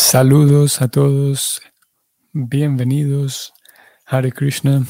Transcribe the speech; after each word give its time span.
Saludos 0.00 0.80
a 0.80 0.88
todos, 0.88 1.60
bienvenidos, 2.32 3.52
Hare 4.06 4.30
Krishna. 4.32 4.86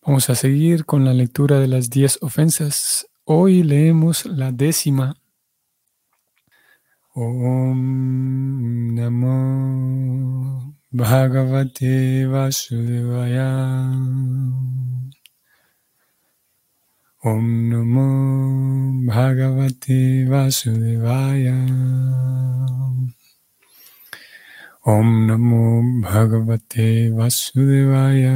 Vamos 0.00 0.30
a 0.30 0.34
seguir 0.36 0.86
con 0.86 1.04
la 1.04 1.12
lectura 1.12 1.58
de 1.58 1.66
las 1.66 1.90
diez 1.90 2.16
ofensas. 2.22 3.08
Hoy 3.24 3.62
leemos 3.64 4.24
la 4.24 4.52
décima. 4.52 5.16
Om 7.12 8.94
Namo 8.94 10.76
Bhagavate 10.90 12.26
Vasudevaya. 12.26 13.90
Om 17.22 17.68
Namo 17.68 19.06
Bhagavate 19.06 20.24
Vasudevaya. 20.26 21.66
Om 24.90 25.10
Namo 25.28 25.62
Bhagavate 26.02 27.14
Vasudevaya. 27.14 28.34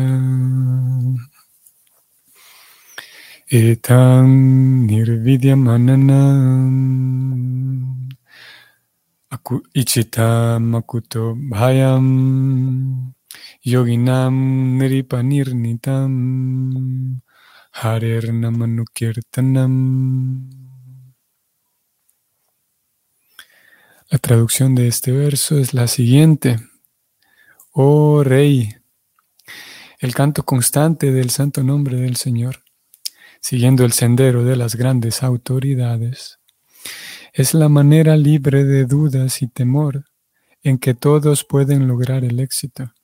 Etam 3.50 4.30
Nirvidyam 4.86 5.66
Ananam 5.74 6.76
Ichitam 9.74 10.64
Akuto 10.78 11.34
Bhayam. 11.50 12.06
Yoginam 13.66 14.34
Niripanirnitam. 14.78 16.12
Harer 17.72 18.24
Namanukirtanam 18.30 19.74
La 24.14 24.18
traducción 24.18 24.76
de 24.76 24.86
este 24.86 25.10
verso 25.10 25.58
es 25.58 25.74
la 25.74 25.88
siguiente. 25.88 26.60
Oh 27.72 28.22
Rey, 28.22 28.72
el 29.98 30.14
canto 30.14 30.44
constante 30.44 31.10
del 31.10 31.30
santo 31.30 31.64
nombre 31.64 31.96
del 31.96 32.14
Señor, 32.14 32.62
siguiendo 33.40 33.84
el 33.84 33.90
sendero 33.90 34.44
de 34.44 34.54
las 34.54 34.76
grandes 34.76 35.24
autoridades, 35.24 36.38
es 37.32 37.54
la 37.54 37.68
manera 37.68 38.16
libre 38.16 38.62
de 38.62 38.84
dudas 38.84 39.42
y 39.42 39.48
temor 39.48 40.04
en 40.62 40.78
que 40.78 40.94
todos 40.94 41.42
pueden 41.42 41.88
lograr 41.88 42.24
el 42.24 42.38
éxito. 42.38 42.94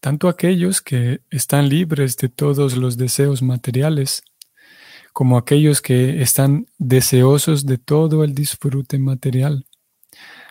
Tanto 0.00 0.30
aquellos 0.30 0.80
que 0.80 1.20
están 1.28 1.68
libres 1.68 2.16
de 2.16 2.30
todos 2.30 2.78
los 2.78 2.96
deseos 2.96 3.42
materiales, 3.42 4.22
como 5.14 5.38
aquellos 5.38 5.80
que 5.80 6.20
están 6.22 6.66
deseosos 6.76 7.64
de 7.64 7.78
todo 7.78 8.24
el 8.24 8.34
disfrute 8.34 8.98
material, 8.98 9.64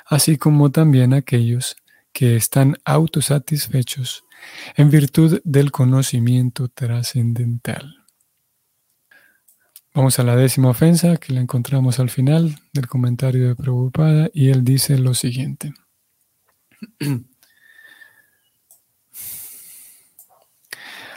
así 0.06 0.38
como 0.38 0.72
también 0.72 1.14
aquellos 1.14 1.76
que 2.14 2.38
están 2.38 2.78
autosatisfechos 2.86 4.24
en 4.78 4.90
virtud 4.90 5.42
del 5.44 5.72
conocimiento 5.72 6.70
trascendental. 6.70 8.06
Vamos 9.94 10.18
a 10.20 10.24
la 10.24 10.38
décima 10.38 10.70
ofensa 10.70 11.18
que 11.18 11.34
la 11.34 11.42
encontramos 11.42 12.00
al 12.00 12.10
final 12.10 12.56
del 12.72 12.88
comentario 12.88 13.50
de 13.50 13.56
Prabhupada 13.56 14.30
y 14.34 14.48
él 14.50 14.64
dice 14.64 14.98
lo 14.98 15.14
siguiente. 15.14 15.74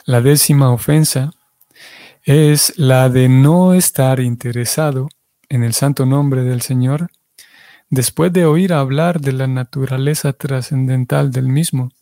La 0.05 0.21
décima 0.21 0.71
ofensa 0.71 1.33
es 2.27 2.77
la 2.77 3.09
de 3.09 3.29
no 3.29 3.73
estar 3.73 4.19
interesado 4.19 5.09
en 5.49 5.63
el 5.63 5.75
santo 5.75 6.07
nombre 6.07 6.43
del 6.43 6.61
Señor 6.61 7.09
después 7.89 8.33
de 8.33 8.45
oír 8.45 8.73
hablar 8.73 9.21
de 9.21 9.33
la 9.33 9.47
naturaleza 9.47 10.33
trascendental 10.33 11.31
del 11.31 11.47
mismo. 11.47 11.93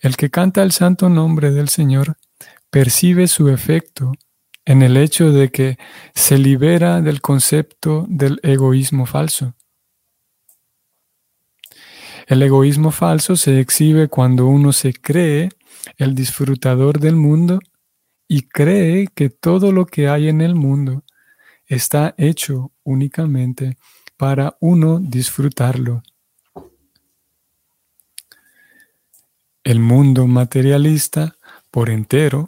El 0.00 0.18
que 0.18 0.28
canta 0.28 0.62
el 0.62 0.72
santo 0.72 1.08
nombre 1.08 1.52
del 1.52 1.70
Señor 1.70 2.18
percibe 2.68 3.28
su 3.28 3.48
efecto 3.48 4.12
en 4.66 4.82
el 4.82 4.98
hecho 4.98 5.32
de 5.32 5.50
que 5.50 5.78
se 6.14 6.36
libera 6.36 7.00
del 7.00 7.22
concepto 7.22 8.04
del 8.10 8.40
egoísmo 8.42 9.06
falso. 9.06 9.54
El 12.26 12.42
egoísmo 12.42 12.90
falso 12.90 13.36
se 13.36 13.58
exhibe 13.58 14.08
cuando 14.08 14.46
uno 14.46 14.74
se 14.74 14.92
cree 14.92 15.48
el 15.96 16.14
disfrutador 16.14 17.00
del 17.00 17.16
mundo 17.16 17.58
y 18.32 18.42
cree 18.42 19.08
que 19.08 19.28
todo 19.28 19.72
lo 19.72 19.86
que 19.86 20.06
hay 20.08 20.28
en 20.28 20.40
el 20.40 20.54
mundo 20.54 21.02
está 21.66 22.14
hecho 22.16 22.70
únicamente 22.84 23.76
para 24.16 24.56
uno 24.60 25.00
disfrutarlo. 25.00 26.04
El 29.64 29.80
mundo 29.80 30.28
materialista 30.28 31.36
por 31.72 31.90
entero 31.90 32.46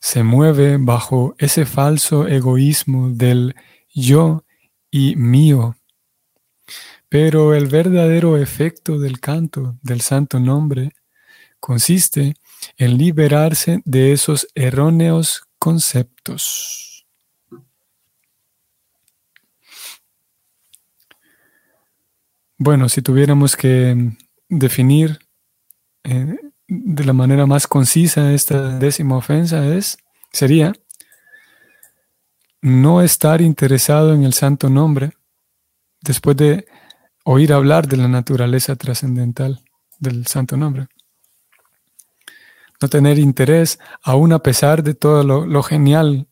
se 0.00 0.22
mueve 0.22 0.78
bajo 0.78 1.34
ese 1.36 1.66
falso 1.66 2.26
egoísmo 2.26 3.10
del 3.10 3.54
yo 3.92 4.46
y 4.90 5.14
mío. 5.16 5.76
Pero 7.10 7.52
el 7.52 7.66
verdadero 7.66 8.38
efecto 8.38 8.98
del 8.98 9.20
canto 9.20 9.76
del 9.82 10.00
santo 10.00 10.40
nombre 10.40 10.92
consiste 11.60 12.34
en 12.76 12.98
liberarse 12.98 13.80
de 13.84 14.12
esos 14.12 14.48
erróneos 14.54 15.42
conceptos. 15.58 17.06
Bueno, 22.58 22.88
si 22.88 23.02
tuviéramos 23.02 23.56
que 23.56 24.12
definir 24.48 25.18
eh, 26.04 26.36
de 26.68 27.04
la 27.04 27.12
manera 27.12 27.46
más 27.46 27.66
concisa 27.66 28.32
esta 28.32 28.78
décima 28.78 29.16
ofensa 29.16 29.66
es, 29.74 29.98
sería 30.32 30.72
no 32.60 33.02
estar 33.02 33.40
interesado 33.40 34.14
en 34.14 34.22
el 34.22 34.32
santo 34.32 34.70
nombre 34.70 35.12
después 36.00 36.36
de 36.36 36.66
oír 37.24 37.52
hablar 37.52 37.88
de 37.88 37.96
la 37.96 38.08
naturaleza 38.08 38.76
trascendental 38.76 39.64
del 39.98 40.26
santo 40.26 40.56
nombre 40.56 40.86
no 42.82 42.88
tener 42.88 43.18
interés, 43.18 43.78
aún 44.02 44.32
a 44.32 44.40
pesar 44.40 44.82
de 44.82 44.94
todo 44.94 45.22
lo, 45.24 45.62
genial 45.62 46.26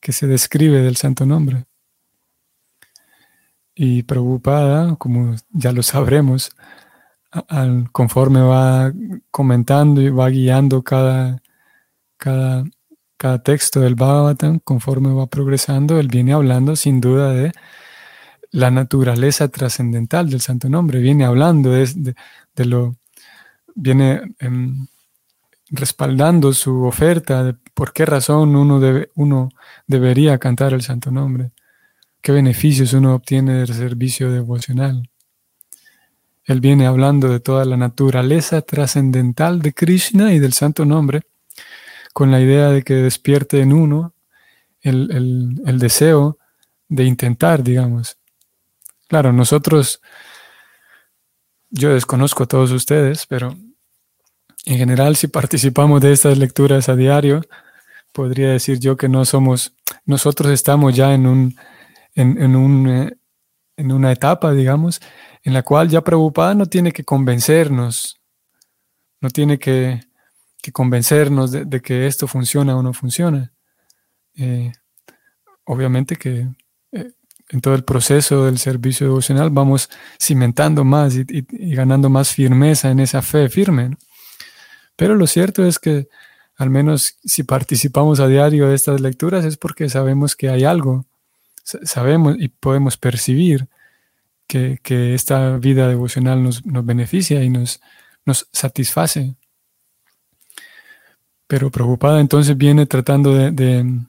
que 0.00 0.12
se 0.12 0.26
describe 0.26 0.80
del 0.80 0.96
santo 0.96 1.26
nombre. 1.26 1.66
Y 3.74 4.02
preocupada, 4.04 4.96
como 4.96 5.34
ya 5.50 5.72
lo 5.72 5.82
sabremos, 5.82 6.50
al, 7.30 7.90
conforme 7.92 8.40
va 8.40 8.92
comentando 9.30 10.00
y 10.00 10.10
va 10.10 10.28
guiando 10.28 10.82
cada, 10.82 11.42
cada, 12.16 12.64
cada 13.16 13.42
texto 13.42 13.80
del 13.80 13.94
Bhagavatam, 13.94 14.60
conforme 14.60 15.12
va 15.12 15.26
progresando, 15.26 15.98
él 15.98 16.08
viene 16.08 16.32
hablando 16.32 16.76
sin 16.76 17.00
duda 17.00 17.32
de 17.32 17.52
la 18.52 18.70
naturaleza 18.70 19.48
trascendental 19.48 20.28
del 20.28 20.40
santo 20.40 20.68
nombre, 20.68 21.00
viene 21.00 21.24
hablando 21.24 21.70
de, 21.70 22.14
de, 22.54 22.64
lo, 22.64 22.96
viene... 23.74 24.34
en 24.38 24.88
respaldando 25.70 26.52
su 26.52 26.84
oferta 26.84 27.44
de 27.44 27.54
por 27.74 27.92
qué 27.92 28.04
razón 28.04 28.56
uno, 28.56 28.80
debe, 28.80 29.10
uno 29.14 29.50
debería 29.86 30.38
cantar 30.38 30.72
el 30.72 30.82
santo 30.82 31.10
nombre, 31.10 31.52
qué 32.20 32.32
beneficios 32.32 32.92
uno 32.92 33.14
obtiene 33.14 33.54
del 33.54 33.72
servicio 33.72 34.30
devocional. 34.30 35.08
Él 36.44 36.60
viene 36.60 36.86
hablando 36.86 37.28
de 37.28 37.38
toda 37.38 37.64
la 37.64 37.76
naturaleza 37.76 38.62
trascendental 38.62 39.62
de 39.62 39.72
Krishna 39.72 40.32
y 40.32 40.40
del 40.40 40.52
santo 40.52 40.84
nombre, 40.84 41.22
con 42.12 42.32
la 42.32 42.40
idea 42.40 42.70
de 42.70 42.82
que 42.82 42.94
despierte 42.94 43.60
en 43.60 43.72
uno 43.72 44.14
el, 44.80 45.60
el 45.64 45.78
deseo 45.78 46.38
de 46.88 47.04
intentar, 47.04 47.62
digamos. 47.62 48.18
Claro, 49.06 49.32
nosotros, 49.32 50.00
yo 51.70 51.94
desconozco 51.94 52.42
a 52.42 52.46
todos 52.46 52.72
ustedes, 52.72 53.26
pero 53.26 53.56
en 54.66 54.78
general, 54.78 55.16
si 55.16 55.28
participamos 55.28 56.00
de 56.00 56.12
estas 56.12 56.38
lecturas 56.38 56.88
a 56.88 56.96
diario, 56.96 57.42
podría 58.12 58.50
decir 58.50 58.78
yo 58.78 58.96
que 58.96 59.08
no 59.08 59.24
somos, 59.24 59.74
nosotros 60.04 60.52
estamos 60.52 60.94
ya 60.94 61.14
en, 61.14 61.26
un, 61.26 61.56
en, 62.14 62.56
un, 62.56 62.88
eh, 62.88 63.16
en 63.76 63.92
una 63.92 64.12
etapa, 64.12 64.52
digamos, 64.52 65.00
en 65.42 65.54
la 65.54 65.62
cual 65.62 65.88
ya 65.88 66.02
Prabhupada 66.02 66.54
no 66.54 66.66
tiene 66.66 66.92
que 66.92 67.04
convencernos, 67.04 68.20
no 69.20 69.30
tiene 69.30 69.58
que, 69.58 70.00
convencernos 70.72 71.50
de, 71.50 71.80
que 71.80 72.06
esto 72.06 72.26
funciona 72.26 72.76
o 72.76 72.82
no 72.82 72.92
funciona. 72.92 73.52
Eh, 74.36 74.72
obviamente 75.64 76.16
que 76.16 76.48
eh, 76.92 77.12
en 77.48 77.60
todo 77.60 77.74
el 77.74 77.84
proceso 77.84 78.44
del 78.44 78.58
servicio 78.58 79.06
devocional 79.06 79.50
vamos 79.50 79.88
cimentando 80.20 80.84
más 80.84 81.16
y, 81.16 81.44
ganando 81.74 82.08
más 82.10 82.34
firmeza 82.34 82.90
en 82.90 83.00
esa 83.00 83.22
fe 83.22 83.48
firme. 83.48 83.96
Pero 85.00 85.14
lo 85.14 85.26
cierto 85.26 85.64
es 85.64 85.78
que 85.78 86.08
al 86.56 86.68
menos 86.68 87.16
si 87.24 87.42
participamos 87.42 88.20
a 88.20 88.28
diario 88.28 88.68
de 88.68 88.74
estas 88.74 89.00
lecturas 89.00 89.46
es 89.46 89.56
porque 89.56 89.88
sabemos 89.88 90.36
que 90.36 90.50
hay 90.50 90.64
algo, 90.64 91.06
sabemos 91.64 92.36
y 92.38 92.48
podemos 92.48 92.98
percibir 92.98 93.66
que, 94.46 94.78
esta 95.14 95.56
vida 95.56 95.88
devocional 95.88 96.42
nos, 96.42 96.60
beneficia 96.84 97.42
y 97.42 97.48
nos, 97.48 97.80
nos 98.26 98.46
satisface. 98.52 99.36
Pero 101.46 101.70
preocupada 101.70 102.20
entonces 102.20 102.54
viene 102.58 102.84
tratando 102.84 103.32
de, 103.34 104.00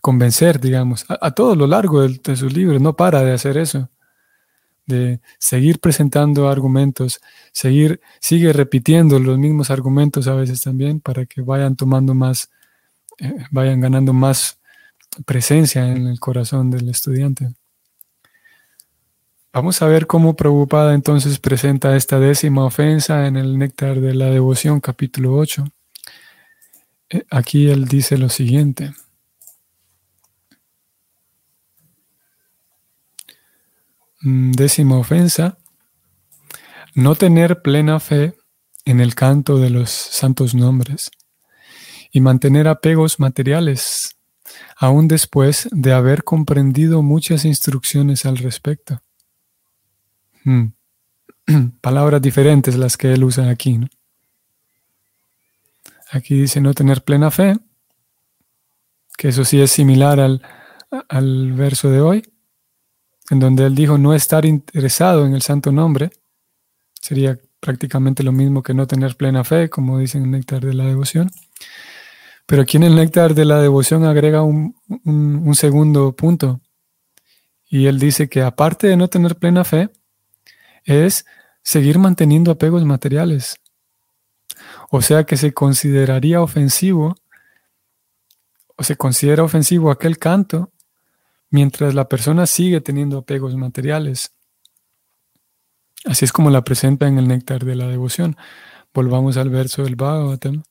convencer, 0.00 0.60
digamos, 0.60 1.06
a, 1.08 1.32
todo 1.32 1.56
lo 1.56 1.66
largo 1.66 2.02
de, 2.02 2.20
de 2.22 2.36
sus 2.36 2.52
libros, 2.52 2.80
no 2.80 2.94
para 2.94 3.24
de 3.24 3.32
hacer 3.32 3.58
eso 3.58 3.88
de 4.90 5.20
seguir 5.38 5.80
presentando 5.80 6.48
argumentos, 6.48 7.20
seguir, 7.52 8.00
sigue 8.20 8.52
repitiendo 8.52 9.18
los 9.18 9.38
mismos 9.38 9.70
argumentos 9.70 10.28
a 10.28 10.34
veces 10.34 10.60
también 10.62 11.00
para 11.00 11.24
que 11.24 11.40
vayan 11.40 11.76
tomando 11.76 12.14
más, 12.14 12.50
eh, 13.18 13.46
vayan 13.50 13.80
ganando 13.80 14.12
más 14.12 14.58
presencia 15.24 15.86
en 15.88 16.06
el 16.06 16.20
corazón 16.20 16.70
del 16.70 16.88
estudiante. 16.88 17.54
Vamos 19.52 19.82
a 19.82 19.86
ver 19.86 20.06
cómo 20.06 20.36
Preocupada 20.36 20.94
entonces 20.94 21.40
presenta 21.40 21.96
esta 21.96 22.20
décima 22.20 22.64
ofensa 22.64 23.26
en 23.26 23.36
el 23.36 23.58
Néctar 23.58 24.00
de 24.00 24.14
la 24.14 24.26
Devoción, 24.26 24.80
capítulo 24.80 25.34
8. 25.34 25.64
Eh, 27.10 27.24
aquí 27.30 27.68
él 27.68 27.86
dice 27.86 28.16
lo 28.16 28.28
siguiente. 28.28 28.92
Décima 34.20 34.98
ofensa, 34.98 35.58
no 36.94 37.14
tener 37.14 37.62
plena 37.62 38.00
fe 38.00 38.34
en 38.84 39.00
el 39.00 39.14
canto 39.14 39.58
de 39.58 39.70
los 39.70 39.90
santos 39.90 40.54
nombres 40.54 41.10
y 42.12 42.20
mantener 42.20 42.68
apegos 42.68 43.20
materiales, 43.20 44.16
aún 44.76 45.08
después 45.08 45.68
de 45.70 45.92
haber 45.92 46.24
comprendido 46.24 47.02
muchas 47.02 47.44
instrucciones 47.44 48.26
al 48.26 48.38
respecto. 48.38 49.02
Mm. 50.44 50.66
Palabras 51.80 52.20
diferentes 52.20 52.76
las 52.76 52.96
que 52.96 53.12
él 53.12 53.24
usa 53.24 53.48
aquí. 53.48 53.80
Aquí 56.10 56.34
dice 56.34 56.60
no 56.60 56.74
tener 56.74 57.04
plena 57.04 57.30
fe, 57.30 57.56
que 59.16 59.28
eso 59.28 59.44
sí 59.44 59.60
es 59.60 59.70
similar 59.70 60.18
al, 60.18 60.42
al 61.08 61.52
verso 61.52 61.90
de 61.90 62.00
hoy 62.00 62.29
en 63.30 63.38
donde 63.38 63.64
él 63.64 63.74
dijo 63.74 63.96
no 63.96 64.12
estar 64.12 64.44
interesado 64.44 65.24
en 65.24 65.34
el 65.34 65.42
santo 65.42 65.70
nombre, 65.70 66.10
sería 67.00 67.38
prácticamente 67.60 68.22
lo 68.22 68.32
mismo 68.32 68.62
que 68.62 68.74
no 68.74 68.86
tener 68.86 69.16
plena 69.16 69.44
fe, 69.44 69.70
como 69.70 69.98
dice 69.98 70.18
en 70.18 70.24
el 70.24 70.30
néctar 70.32 70.64
de 70.64 70.74
la 70.74 70.84
devoción. 70.84 71.30
Pero 72.46 72.62
aquí 72.62 72.78
en 72.78 72.82
el 72.82 72.96
néctar 72.96 73.34
de 73.34 73.44
la 73.44 73.60
devoción 73.60 74.04
agrega 74.04 74.42
un, 74.42 74.74
segundo 75.54 76.16
punto. 76.16 76.60
Y 77.68 77.86
él 77.86 78.00
dice 78.00 78.28
que 78.28 78.42
aparte 78.42 78.88
de 78.88 78.96
no 78.96 79.06
tener 79.06 79.36
plena 79.36 79.62
fe, 79.62 79.90
es 80.84 81.24
seguir 81.62 82.00
manteniendo 82.00 82.50
apegos 82.50 82.84
materiales. 82.84 83.60
O 84.90 85.02
sea 85.02 85.22
que 85.22 85.36
se 85.36 85.52
consideraría 85.52 86.42
ofensivo, 86.42 87.14
o 88.74 88.82
se 88.82 88.96
considera 88.96 89.44
ofensivo 89.44 89.92
aquel 89.92 90.18
canto 90.18 90.72
mientras 91.50 91.94
la 91.94 92.08
persona 92.08 92.46
sigue 92.46 92.80
teniendo 92.80 93.18
apegos 93.18 93.56
materiales. 93.56 94.32
Así 96.04 96.24
es 96.24 96.32
como 96.32 96.50
la 96.50 96.64
presenta 96.64 97.08
en 97.08 97.18
el 97.18 97.28
néctar 97.28 97.64
de 97.64 97.76
la 97.76 97.88
devoción. 97.88 98.36
Volvamos 98.94 99.36
al 99.36 99.50
verso 99.50 99.84
del 99.84 99.96
Bhagavatam. 99.96 100.62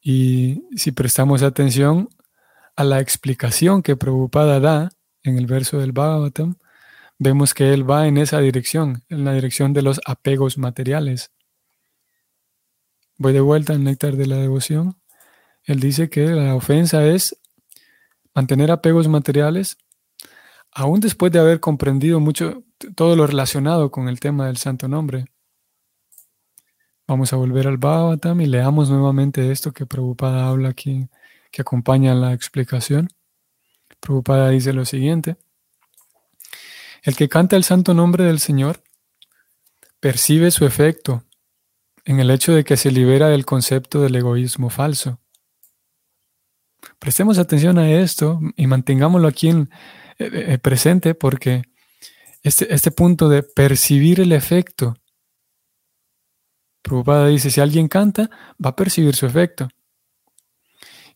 Y 0.00 0.62
si 0.76 0.92
prestamos 0.92 1.42
atención 1.42 2.08
a 2.76 2.84
la 2.84 3.00
explicación 3.00 3.82
que 3.82 3.96
Prabhupada 3.96 4.60
da 4.60 4.90
en 5.22 5.38
el 5.38 5.46
verso 5.46 5.78
del 5.78 5.92
Bhagavatam, 5.92 6.56
vemos 7.18 7.54
que 7.54 7.72
él 7.72 7.88
va 7.88 8.06
en 8.06 8.18
esa 8.18 8.40
dirección, 8.40 9.02
en 9.08 9.24
la 9.24 9.32
dirección 9.32 9.72
de 9.72 9.82
los 9.82 10.00
apegos 10.06 10.58
materiales. 10.58 11.32
Voy 13.18 13.32
de 13.32 13.40
vuelta 13.40 13.72
al 13.72 13.84
néctar 13.84 14.16
de 14.16 14.26
la 14.26 14.36
devoción. 14.36 15.00
Él 15.64 15.80
dice 15.80 16.10
que 16.10 16.26
la 16.26 16.54
ofensa 16.54 17.06
es 17.06 17.36
mantener 18.34 18.70
apegos 18.70 19.08
materiales, 19.08 19.76
aún 20.70 21.00
después 21.00 21.32
de 21.32 21.38
haber 21.38 21.60
comprendido 21.60 22.20
mucho 22.20 22.64
todo 22.94 23.16
lo 23.16 23.26
relacionado 23.26 23.90
con 23.90 24.08
el 24.08 24.20
tema 24.20 24.46
del 24.46 24.56
santo 24.56 24.88
nombre. 24.88 25.26
Vamos 27.06 27.32
a 27.32 27.36
volver 27.36 27.66
al 27.66 27.76
Bhagavatam 27.76 28.40
y 28.40 28.46
leamos 28.46 28.88
nuevamente 28.88 29.50
esto 29.50 29.72
que 29.72 29.86
Prabhupada 29.86 30.48
habla 30.48 30.70
aquí, 30.70 31.08
que 31.50 31.62
acompaña 31.62 32.14
la 32.14 32.32
explicación. 32.32 33.08
Prabhupada 34.00 34.50
dice 34.50 34.72
lo 34.72 34.84
siguiente. 34.84 35.36
El 37.02 37.16
que 37.16 37.28
canta 37.28 37.56
el 37.56 37.64
santo 37.64 37.94
nombre 37.94 38.24
del 38.24 38.38
Señor 38.38 38.82
percibe 40.00 40.50
su 40.50 40.64
efecto 40.64 41.24
en 42.04 42.20
el 42.20 42.30
hecho 42.30 42.52
de 42.52 42.64
que 42.64 42.76
se 42.76 42.90
libera 42.90 43.28
del 43.28 43.44
concepto 43.44 44.00
del 44.00 44.16
egoísmo 44.16 44.70
falso. 44.70 45.21
Prestemos 46.98 47.38
atención 47.38 47.78
a 47.78 47.90
esto 47.90 48.40
y 48.56 48.66
mantengámoslo 48.66 49.28
aquí 49.28 49.48
en, 49.48 49.70
eh, 50.18 50.54
eh, 50.54 50.58
presente 50.58 51.14
porque 51.14 51.62
este, 52.42 52.72
este 52.74 52.90
punto 52.90 53.28
de 53.28 53.42
percibir 53.42 54.20
el 54.20 54.32
efecto, 54.32 54.96
Prabhupada 56.82 57.28
dice, 57.28 57.50
si 57.50 57.60
alguien 57.60 57.88
canta, 57.88 58.28
va 58.64 58.70
a 58.70 58.76
percibir 58.76 59.14
su 59.14 59.26
efecto. 59.26 59.68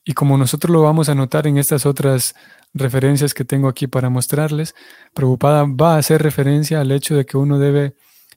Y 0.05 0.13
como 0.13 0.39
nosotros 0.39 0.71
lo 0.71 0.83
vamos 0.83 1.09
a 1.09 1.17
notar 1.17 1.49
en 1.49 1.59
estas 1.59 1.85
otras 1.85 2.37
referencias 2.73 3.35
que 3.35 3.45
tengo 3.45 3.69
aquí 3.69 3.89
para 3.89 4.09
mostrarles, 4.09 4.75
Prabhupada 5.13 5.65
va 5.65 5.97
a 5.97 5.99
hacer 5.99 6.23
referencia 6.23 6.81
al 6.81 6.93
hecho 6.93 7.17
de 7.17 7.27
que 7.27 7.37
uno 7.37 7.59
debe, 7.59 7.97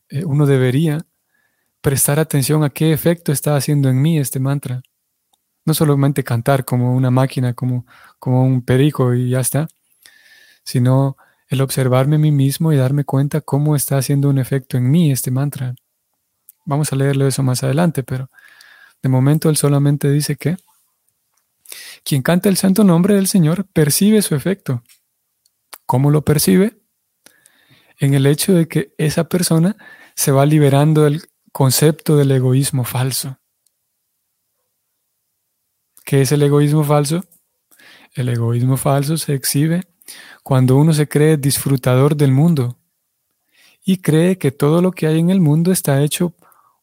eh, 0.09 0.25
uno 0.25 0.47
debería 0.47 1.05
prestar 1.81 2.19
atención 2.19 2.63
a 2.63 2.71
qué 2.71 2.91
efecto 2.91 3.31
está 3.31 3.55
haciendo 3.55 3.89
en 3.89 4.01
mí 4.01 4.17
este 4.17 4.39
mantra 4.39 4.81
no 5.69 5.73
solamente 5.75 6.23
cantar 6.23 6.65
como 6.65 6.95
una 6.95 7.11
máquina, 7.11 7.53
como, 7.53 7.85
como 8.17 8.43
un 8.43 8.63
perico 8.63 9.13
y 9.13 9.29
ya 9.29 9.39
está, 9.39 9.67
sino 10.63 11.15
el 11.47 11.61
observarme 11.61 12.15
a 12.17 12.19
mí 12.19 12.31
mismo 12.31 12.73
y 12.73 12.77
darme 12.77 13.05
cuenta 13.05 13.41
cómo 13.41 13.75
está 13.75 13.97
haciendo 13.97 14.29
un 14.29 14.39
efecto 14.39 14.77
en 14.77 14.89
mí 14.89 15.11
este 15.11 15.31
mantra. 15.31 15.75
Vamos 16.65 16.91
a 16.91 16.95
leerlo 16.95 17.27
eso 17.27 17.43
más 17.43 17.63
adelante, 17.63 18.03
pero 18.03 18.29
de 19.01 19.09
momento 19.09 19.49
él 19.49 19.57
solamente 19.57 20.09
dice 20.09 20.35
que 20.35 20.57
quien 22.03 22.23
canta 22.23 22.49
el 22.49 22.57
santo 22.57 22.83
nombre 22.83 23.13
del 23.13 23.27
Señor 23.27 23.65
percibe 23.65 24.23
su 24.23 24.33
efecto. 24.33 24.83
¿Cómo 25.85 26.09
lo 26.09 26.23
percibe? 26.23 26.79
En 27.99 28.15
el 28.15 28.25
hecho 28.25 28.53
de 28.53 28.67
que 28.67 28.93
esa 28.97 29.29
persona 29.29 29.77
se 30.15 30.31
va 30.31 30.47
liberando 30.47 31.03
del 31.03 31.21
concepto 31.51 32.17
del 32.17 32.31
egoísmo 32.31 32.85
falso. 32.85 33.38
¿Qué 36.09 36.21
es 36.21 36.31
el 36.31 36.41
egoísmo 36.41 36.83
falso? 36.83 37.23
El 38.15 38.29
egoísmo 38.29 38.77
falso 38.77 39.15
se 39.15 39.35
exhibe 39.35 39.83
cuando 40.41 40.75
uno 40.75 40.91
se 40.91 41.07
cree 41.07 41.37
disfrutador 41.37 42.15
del 42.15 42.31
mundo 42.31 42.79
y 43.85 43.97
cree 43.97 44.39
que 44.39 44.49
todo 44.49 44.81
lo 44.81 44.91
que 44.91 45.05
hay 45.05 45.19
en 45.19 45.29
el 45.29 45.39
mundo 45.39 45.71
está 45.71 46.01
hecho 46.01 46.33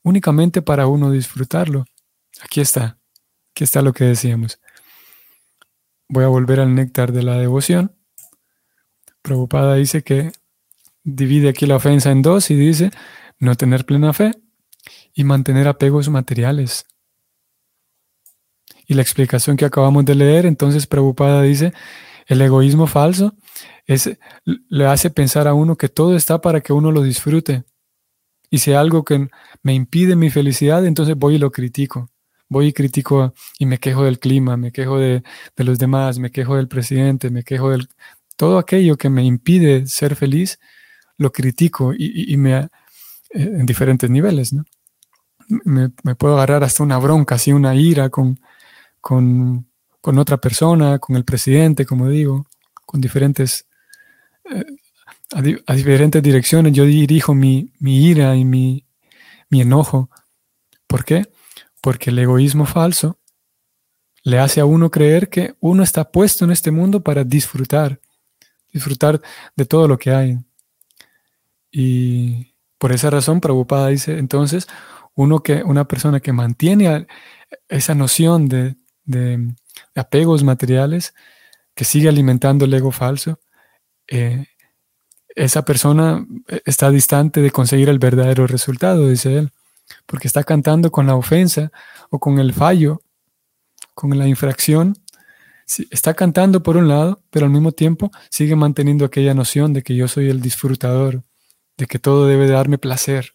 únicamente 0.05 0.63
para 0.63 0.87
uno 0.87 1.11
disfrutarlo. 1.11 1.87
Aquí 2.41 2.61
está, 2.61 3.01
aquí 3.51 3.65
está 3.65 3.83
lo 3.83 3.93
que 3.93 4.05
decíamos. 4.05 4.61
Voy 6.09 6.23
a 6.23 6.29
volver 6.29 6.61
al 6.61 6.73
néctar 6.77 7.11
de 7.11 7.25
la 7.25 7.37
devoción. 7.37 7.97
Preocupada 9.23 9.75
dice 9.75 10.05
que 10.05 10.31
divide 11.03 11.49
aquí 11.49 11.67
la 11.67 11.75
ofensa 11.75 12.13
en 12.13 12.23
dos 12.23 12.49
y 12.53 12.55
dice 12.55 12.93
no 13.41 13.57
tener 13.57 13.87
plena 13.87 14.13
fe 14.13 14.31
y 15.13 15.25
mantener 15.25 15.67
apegos 15.67 16.09
materiales. 16.11 16.87
Y 18.87 18.95
la 18.95 19.03
explicación 19.03 19.57
que 19.57 19.65
acabamos 19.65 20.05
de 20.05 20.15
leer, 20.15 20.47
entonces 20.47 20.87
Prabhupada 20.87 21.43
dice, 21.43 21.73
el 22.27 22.41
egoísmo 22.41 22.87
falso 22.87 23.35
es, 23.87 24.11
le 24.45 24.87
hace 24.87 25.11
pensar 25.11 25.49
a 25.49 25.55
uno 25.55 25.77
que 25.77 25.89
todo 25.89 26.17
está 26.17 26.41
para 26.41 26.61
que 26.61 26.73
uno 26.73 26.93
lo 26.93 27.03
disfrute. 27.03 27.65
Y 28.51 28.59
si 28.59 28.73
algo 28.73 29.05
que 29.05 29.29
me 29.63 29.75
impide 29.75 30.17
mi 30.17 30.31
felicidad, 30.31 30.85
entonces 30.87 31.17
voy 31.17 31.37
y 31.37 31.39
lo 31.39 31.51
critico. 31.51 32.11
Voy 32.49 32.67
y 32.69 32.73
critico 32.73 33.35
y 33.59 33.67
me 33.67 33.79
quejo 33.79 34.05
del 34.05 34.21
clima, 34.21 34.57
me 34.57 34.71
quejo 34.71 34.99
de, 34.99 35.23
los 35.57 35.79
demás, 35.79 36.19
me 36.19 36.31
quejo 36.31 36.57
del 36.57 36.69
presidente, 36.69 37.31
me 37.31 37.43
quejo 37.43 37.71
del... 37.71 37.89
Todo 38.37 38.59
aquello 38.59 38.97
que 38.97 39.09
me 39.09 39.25
impide 39.25 39.87
ser 39.87 40.15
feliz, 40.15 40.61
lo 41.17 41.33
critico 41.33 41.93
y, 41.97 42.37
me... 42.37 42.55
Eh, 42.55 42.69
en 43.31 43.67
diferentes 43.67 44.09
niveles, 44.11 44.53
¿no? 44.53 44.65
Me, 45.49 45.91
me, 46.03 46.15
puedo 46.17 46.35
agarrar 46.35 46.65
hasta 46.65 46.83
una 46.83 46.99
bronca, 46.99 47.37
así 47.37 47.53
una 47.53 47.75
ira 47.75 48.11
con, 48.11 48.39
con, 49.07 49.69
otra 50.19 50.37
persona, 50.39 50.99
con 50.99 51.15
el 51.15 51.25
presidente, 51.25 51.87
como 51.87 52.09
digo, 52.09 52.45
con 52.85 53.01
diferentes, 53.01 53.69
eh, 54.51 54.65
a, 55.33 55.75
diferentes 55.75 56.21
direcciones. 56.21 56.73
Yo 56.73 56.85
dirijo 56.85 57.33
mi, 57.33 57.71
ira 57.81 58.35
y 58.35 58.45
mi, 58.45 58.85
mi 59.49 59.61
enojo. 59.61 60.11
¿Por 60.89 61.05
qué? 61.05 61.29
Porque 61.81 62.11
el 62.11 62.19
egoísmo 62.19 62.67
falso 62.67 63.21
le 64.25 64.41
hace 64.41 64.61
a 64.61 64.65
uno 64.65 64.91
creer 64.91 65.29
que 65.29 65.55
uno 65.61 65.85
está 65.85 66.11
puesto 66.11 66.45
en 66.45 66.51
este 66.51 66.73
mundo 66.73 67.01
para 67.01 67.23
disfrutar, 67.23 68.01
disfrutar 68.73 69.23
de 69.55 69.67
todo 69.67 69.87
lo 69.87 69.99
que 69.99 70.11
hay. 70.11 70.39
Y 71.71 72.55
por 72.79 72.91
esa 72.91 73.09
razón, 73.09 73.41
Prabhupada 73.41 73.87
dice, 73.87 74.19
entonces, 74.19 74.67
uno 75.15 75.45
que, 75.45 75.63
una 75.63 75.87
persona 75.87 76.19
que 76.19 76.33
mantiene 76.33 77.07
esa 77.69 77.95
noción 77.95 78.49
de, 78.49 78.75
de, 79.07 79.55
apegos 79.95 80.45
materiales, 80.45 81.15
que 81.75 81.85
sigue 81.85 82.09
alimentando 82.09 82.65
el 82.65 82.75
ego 82.75 82.93
falso, 82.93 83.41
eh, 84.09 84.47
esa 85.35 85.65
persona 85.65 86.27
está 86.65 86.91
distante 86.91 87.41
de 87.43 87.51
conseguir 87.51 87.89
el 87.89 87.99
verdadero 87.99 88.47
resultado, 88.47 89.09
dice 89.09 89.39
él, 89.39 89.51
porque 90.07 90.29
está 90.29 90.45
cantando 90.45 90.91
con 90.91 91.07
la 91.07 91.15
ofensa 91.15 91.71
o 92.11 92.19
con 92.19 92.39
el 92.39 92.55
fallo, 92.55 93.03
con 93.95 94.19
la 94.19 94.27
infracción. 94.27 94.97
Está 95.91 96.15
cantando 96.15 96.63
por 96.63 96.77
un 96.77 96.89
lado, 96.89 97.23
pero 97.31 97.47
al 97.47 97.53
mismo 97.53 97.73
tiempo 97.73 98.11
sigue 98.31 98.57
manteniendo 98.57 99.05
aquella 99.05 99.35
noción 99.35 99.73
de 99.73 99.83
que 99.83 99.95
yo 99.95 100.09
soy 100.09 100.31
el 100.31 100.41
disfrutador, 100.41 101.23
de 101.77 101.87
que 101.87 101.99
todo 101.99 102.27
debe 102.27 102.47
darme 102.49 102.79
placer. 102.79 103.33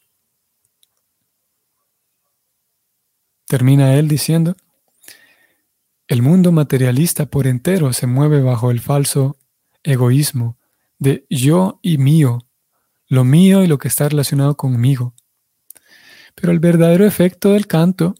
Termina 3.47 3.95
él 3.95 4.07
diciendo, 4.07 4.55
el 6.11 6.21
mundo 6.21 6.51
materialista 6.51 7.25
por 7.25 7.47
entero 7.47 7.93
se 7.93 8.05
mueve 8.05 8.41
bajo 8.41 8.69
el 8.69 8.81
falso 8.81 9.37
egoísmo 9.81 10.57
de 10.99 11.25
yo 11.29 11.79
y 11.81 11.99
mío, 11.99 12.49
lo 13.07 13.23
mío 13.23 13.63
y 13.63 13.67
lo 13.67 13.77
que 13.77 13.87
está 13.87 14.09
relacionado 14.09 14.57
conmigo. 14.57 15.15
Pero 16.35 16.51
el 16.51 16.59
verdadero 16.59 17.05
efecto 17.05 17.53
del 17.53 17.65
canto, 17.65 18.15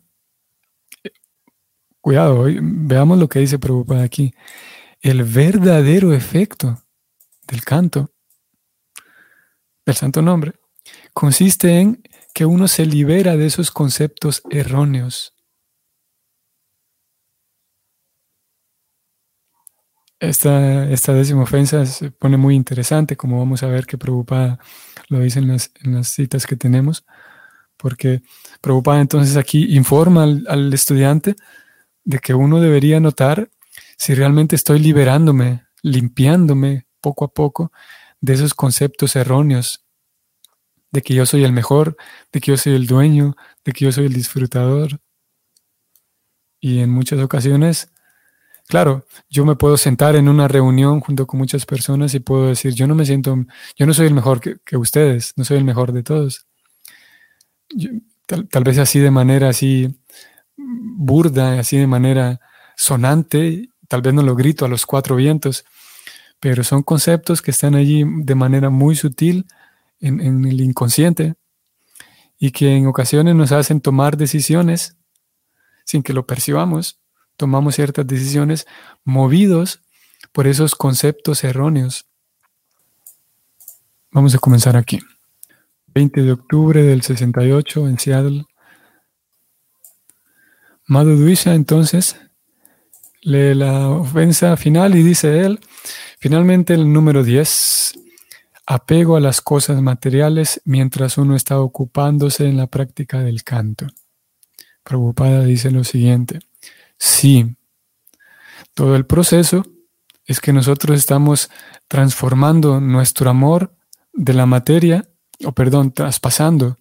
cuidado, 2.00 2.46
veamos 2.62 3.20
lo 3.20 3.28
que 3.28 3.40
dice 3.40 3.60
Prabhupada 3.60 4.04
aquí, 4.04 4.34
el 5.02 5.26
verdadero 5.26 6.14
efecto 6.14 6.82
del 7.46 7.66
canto, 7.66 8.14
del 9.86 9.96
santo 9.98 10.22
nombre, 10.22 10.54
consiste 11.14 11.82
en 11.82 12.02
que 12.34 12.46
uno 12.46 12.70
se 12.70 12.86
libera 12.86 13.36
de 13.36 13.48
esos 13.48 13.70
conceptos 13.70 14.44
erróneos 14.50 15.34
Esta, 20.22 20.88
esta 20.92 21.14
décima 21.14 21.42
ofensa 21.42 21.84
se 21.88 22.12
pone 22.12 22.38
muy 22.38 22.54
interesante, 22.54 23.18
como 23.18 23.40
vamos 23.40 23.64
a 23.64 23.68
ver 23.68 23.88
que 23.88 23.98
Prabhupada 23.98 24.60
lo 25.10 25.20
dice 25.20 25.40
en 25.40 25.48
las, 25.48 25.72
las 25.82 26.10
citas 26.10 26.46
que 26.46 26.56
tenemos, 26.56 27.06
porque 27.76 28.22
Prabhupada 28.62 29.02
entonces 29.02 29.36
aquí 29.36 29.76
informa 29.76 30.24
al, 30.24 30.46
al 30.48 30.72
estudiante 30.74 31.36
de 32.04 32.20
que 32.20 32.36
uno 32.36 32.62
debería 32.62 33.00
notar 33.00 33.50
si 33.98 34.14
realmente 34.14 34.56
estoy 34.56 34.78
liberándome, 34.78 35.66
limpiándome 35.82 36.86
poco 37.02 37.26
a 37.26 37.34
poco 37.34 37.72
de 38.20 38.34
esos 38.34 38.54
conceptos 38.54 39.16
erróneos, 39.16 39.84
de 40.92 41.02
que 41.02 41.16
yo 41.16 41.26
soy 41.26 41.46
el 41.46 41.52
mejor, 41.52 41.98
de 42.32 42.42
que 42.42 42.52
yo 42.52 42.58
soy 42.58 42.76
el 42.76 42.86
dueño, 42.86 43.36
de 43.66 43.72
que 43.72 43.86
yo 43.86 43.92
soy 43.92 44.06
el 44.06 44.14
disfrutador. 44.14 45.00
Y 46.60 46.82
en 46.82 46.92
muchas 46.92 47.20
ocasiones 47.20 47.92
Claro, 48.72 49.06
yo 49.30 49.44
me 49.44 49.58
puedo 49.58 49.76
sentar 49.76 50.16
en 50.16 50.30
una 50.30 50.48
reunión 50.48 51.02
junto 51.02 51.28
con 51.28 51.38
muchas 51.38 51.66
personas 51.66 52.14
y 52.14 52.22
puedo 52.22 52.48
decir, 52.48 52.74
yo 52.74 52.88
no 52.88 52.96
me 52.96 53.06
siento, 53.06 53.36
yo 53.76 53.86
no 53.86 53.94
soy 53.94 54.08
el 54.08 54.14
mejor 54.14 54.40
que, 54.40 54.78
ustedes, 54.78 55.34
no 55.36 55.44
soy 55.44 55.58
el 55.58 55.66
mejor 55.66 55.92
de 55.92 56.04
todos. 56.04 56.48
tal, 58.26 58.64
vez 58.64 58.78
así 58.78 59.00
de 59.00 59.12
manera 59.12 59.50
así 59.50 59.94
burda, 60.56 61.60
así 61.60 61.76
de 61.76 61.86
manera 61.86 62.40
sonante, 62.78 63.68
tal 63.90 64.02
vez 64.02 64.14
no 64.14 64.22
lo 64.24 64.36
grito 64.36 64.64
a 64.64 64.70
los 64.70 64.86
cuatro 64.86 65.18
vientos, 65.18 65.66
pero 66.40 66.64
son 66.64 66.82
conceptos 66.82 67.42
que 67.42 67.52
están 67.52 67.76
allí 67.76 68.06
de 68.06 68.36
manera 68.36 68.70
muy 68.70 68.96
sutil 68.96 69.48
en, 70.00 70.22
en 70.22 70.46
el 70.46 70.62
inconsciente 70.62 71.36
y 72.40 72.52
que 72.52 72.78
en 72.78 72.88
ocasiones 72.88 73.36
nos 73.36 73.52
hacen 73.52 73.82
tomar 73.82 74.16
decisiones 74.16 74.96
sin 75.84 76.04
que 76.04 76.14
lo 76.14 76.26
percibamos 76.26 77.01
tomamos 77.42 77.74
ciertas 77.74 78.06
decisiones 78.06 78.68
movidos 79.04 79.82
por 80.32 80.46
esos 80.46 80.76
conceptos 80.76 81.44
erróneos. 81.44 82.06
Vamos 84.12 84.36
a 84.36 84.38
comenzar 84.38 84.78
aquí. 84.78 85.00
20 85.88 86.22
de 86.22 86.32
octubre 86.34 86.84
del 86.84 87.02
68 87.02 87.88
en 87.88 87.98
Seattle. 87.98 88.46
Madhuduisha 90.86 91.56
entonces 91.56 92.16
lee 93.24 93.56
la 93.56 93.90
ofensa 93.90 94.56
final 94.56 94.96
y 94.96 95.02
dice 95.02 95.40
él, 95.40 95.60
finalmente 96.20 96.76
el 96.76 96.94
número 96.94 97.24
10, 97.24 97.94
apego 98.68 99.16
a 99.16 99.20
las 99.20 99.42
cosas 99.42 99.82
materiales 99.82 100.62
mientras 100.64 101.18
uno 101.18 101.36
está 101.36 101.60
ocupándose 101.60 102.46
en 102.46 102.58
la 102.58 102.68
práctica 102.68 103.22
del 103.22 103.44
canto. 103.44 103.88
Prabhupada 104.84 105.44
dice 105.44 105.72
lo 105.72 105.84
siguiente. 105.84 106.40
Sí, 107.04 107.58
todo 108.76 108.96
el 108.96 109.08
proceso 109.08 109.66
es 110.24 110.40
que 110.40 110.54
nosotros 110.54 111.00
estamos 111.00 111.50
transformando 111.88 112.80
nuestro 112.80 113.28
amor 113.32 113.76
de 114.14 114.36
la 114.36 114.46
materia, 114.46 115.10
o 115.44 115.52
perdón, 115.52 115.94
traspasando 115.94 116.78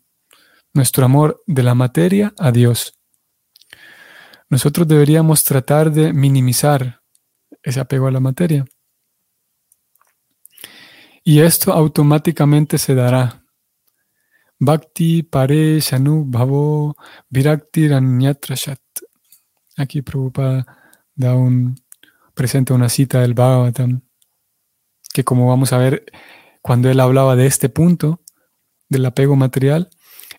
nuestro 0.74 1.06
amor 1.06 1.42
de 1.46 1.62
la 1.62 1.74
materia 1.74 2.34
a 2.36 2.52
Dios. 2.52 2.92
Nosotros 4.50 4.86
deberíamos 4.86 5.42
tratar 5.42 5.90
de 5.90 6.12
minimizar 6.12 7.00
ese 7.62 7.80
apego 7.80 8.06
a 8.06 8.10
la 8.10 8.20
materia. 8.20 8.66
Y 11.24 11.40
esto 11.40 11.72
automáticamente 11.72 12.76
se 12.76 12.94
dará. 12.94 13.42
Bhakti 14.58 15.22
pare 15.22 15.80
shanu 15.80 16.26
bhavo 16.26 16.94
virakti 17.30 17.88
ranyatrashat. 17.88 18.80
Aquí 19.80 20.02
Prabhupada 20.02 20.66
da 21.14 21.34
un, 21.34 21.80
presenta 22.34 22.74
una 22.74 22.90
cita 22.90 23.22
del 23.22 23.32
Bhagavatam, 23.32 24.02
que 25.14 25.24
como 25.24 25.48
vamos 25.48 25.72
a 25.72 25.78
ver, 25.78 26.04
cuando 26.60 26.90
él 26.90 27.00
hablaba 27.00 27.34
de 27.34 27.46
este 27.46 27.70
punto, 27.70 28.20
del 28.90 29.06
apego 29.06 29.36
material, 29.36 29.88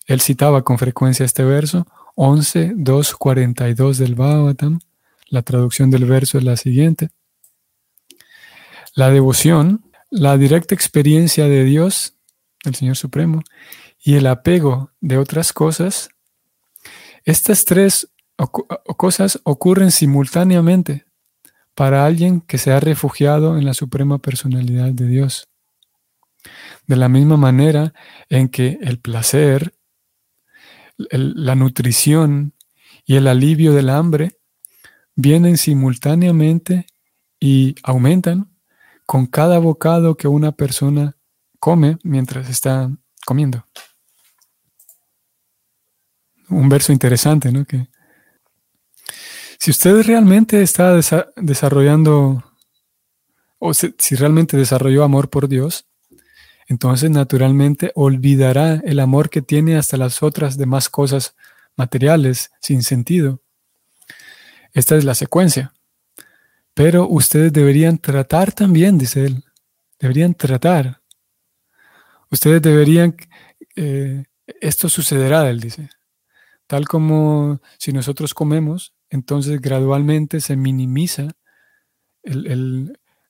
él 0.06 0.20
citaba 0.20 0.62
con 0.62 0.78
frecuencia 0.78 1.26
este 1.26 1.42
verso, 1.42 1.88
11, 2.14 2.74
2, 2.76 3.16
42 3.16 3.98
del 3.98 4.14
Bhagavatam. 4.14 4.78
La 5.26 5.42
traducción 5.42 5.90
del 5.90 6.04
verso 6.04 6.38
es 6.38 6.44
la 6.44 6.56
siguiente. 6.56 7.08
La 8.94 9.10
devoción, 9.10 9.90
la 10.08 10.36
directa 10.36 10.76
experiencia 10.76 11.48
de 11.48 11.64
Dios, 11.64 12.14
el 12.62 12.76
Señor 12.76 12.96
Supremo, 12.96 13.42
y 13.98 14.14
el 14.14 14.28
apego 14.28 14.92
de 15.00 15.18
otras 15.18 15.52
cosas, 15.52 16.10
estas 17.24 17.64
tres 17.64 18.11
o, 18.42 18.94
cosas 18.96 19.40
ocurren 19.44 19.90
simultáneamente 19.90 21.04
para 21.74 22.04
alguien 22.04 22.40
que 22.40 22.58
se 22.58 22.72
ha 22.72 22.80
refugiado 22.80 23.56
en 23.56 23.64
la 23.64 23.74
suprema 23.74 24.18
personalidad 24.18 24.92
de 24.92 25.06
Dios. 25.06 25.48
De 26.86 26.96
la 26.96 27.08
misma 27.08 27.36
manera 27.36 27.94
en 28.28 28.48
que 28.48 28.78
el 28.82 28.98
placer, 28.98 29.74
la 30.98 31.54
nutrición 31.54 32.54
y 33.04 33.16
el 33.16 33.28
alivio 33.28 33.72
del 33.72 33.90
hambre 33.90 34.38
vienen 35.14 35.56
simultáneamente 35.56 36.86
y 37.38 37.74
aumentan 37.82 38.50
con 39.06 39.26
cada 39.26 39.58
bocado 39.58 40.16
que 40.16 40.28
una 40.28 40.52
persona 40.52 41.16
come 41.58 41.98
mientras 42.02 42.48
está 42.48 42.90
comiendo. 43.24 43.66
Un 46.48 46.68
verso 46.68 46.92
interesante, 46.92 47.50
¿no? 47.52 47.64
Que 47.64 47.88
si 49.62 49.70
usted 49.70 50.02
realmente 50.02 50.60
está 50.60 50.92
desarrollando, 51.36 52.42
o 53.60 53.72
si 53.72 54.16
realmente 54.16 54.56
desarrolló 54.56 55.04
amor 55.04 55.30
por 55.30 55.46
Dios, 55.46 55.86
entonces 56.66 57.10
naturalmente 57.10 57.92
olvidará 57.94 58.82
el 58.84 58.98
amor 58.98 59.30
que 59.30 59.40
tiene 59.40 59.76
hasta 59.76 59.96
las 59.96 60.20
otras 60.20 60.58
demás 60.58 60.88
cosas 60.88 61.36
materiales 61.76 62.50
sin 62.60 62.82
sentido. 62.82 63.40
Esta 64.72 64.96
es 64.96 65.04
la 65.04 65.14
secuencia. 65.14 65.72
Pero 66.74 67.06
ustedes 67.06 67.52
deberían 67.52 67.98
tratar 67.98 68.50
también, 68.50 68.98
dice 68.98 69.26
él. 69.26 69.44
Deberían 70.00 70.34
tratar. 70.34 71.02
Ustedes 72.32 72.60
deberían, 72.62 73.14
eh, 73.76 74.24
esto 74.60 74.88
sucederá, 74.88 75.48
él 75.48 75.60
dice. 75.60 75.88
Tal 76.66 76.88
como 76.88 77.60
si 77.78 77.92
nosotros 77.92 78.34
comemos, 78.34 78.92
entonces 79.12 79.60
gradualmente 79.60 80.40
se 80.40 80.56
minimiza 80.56 81.28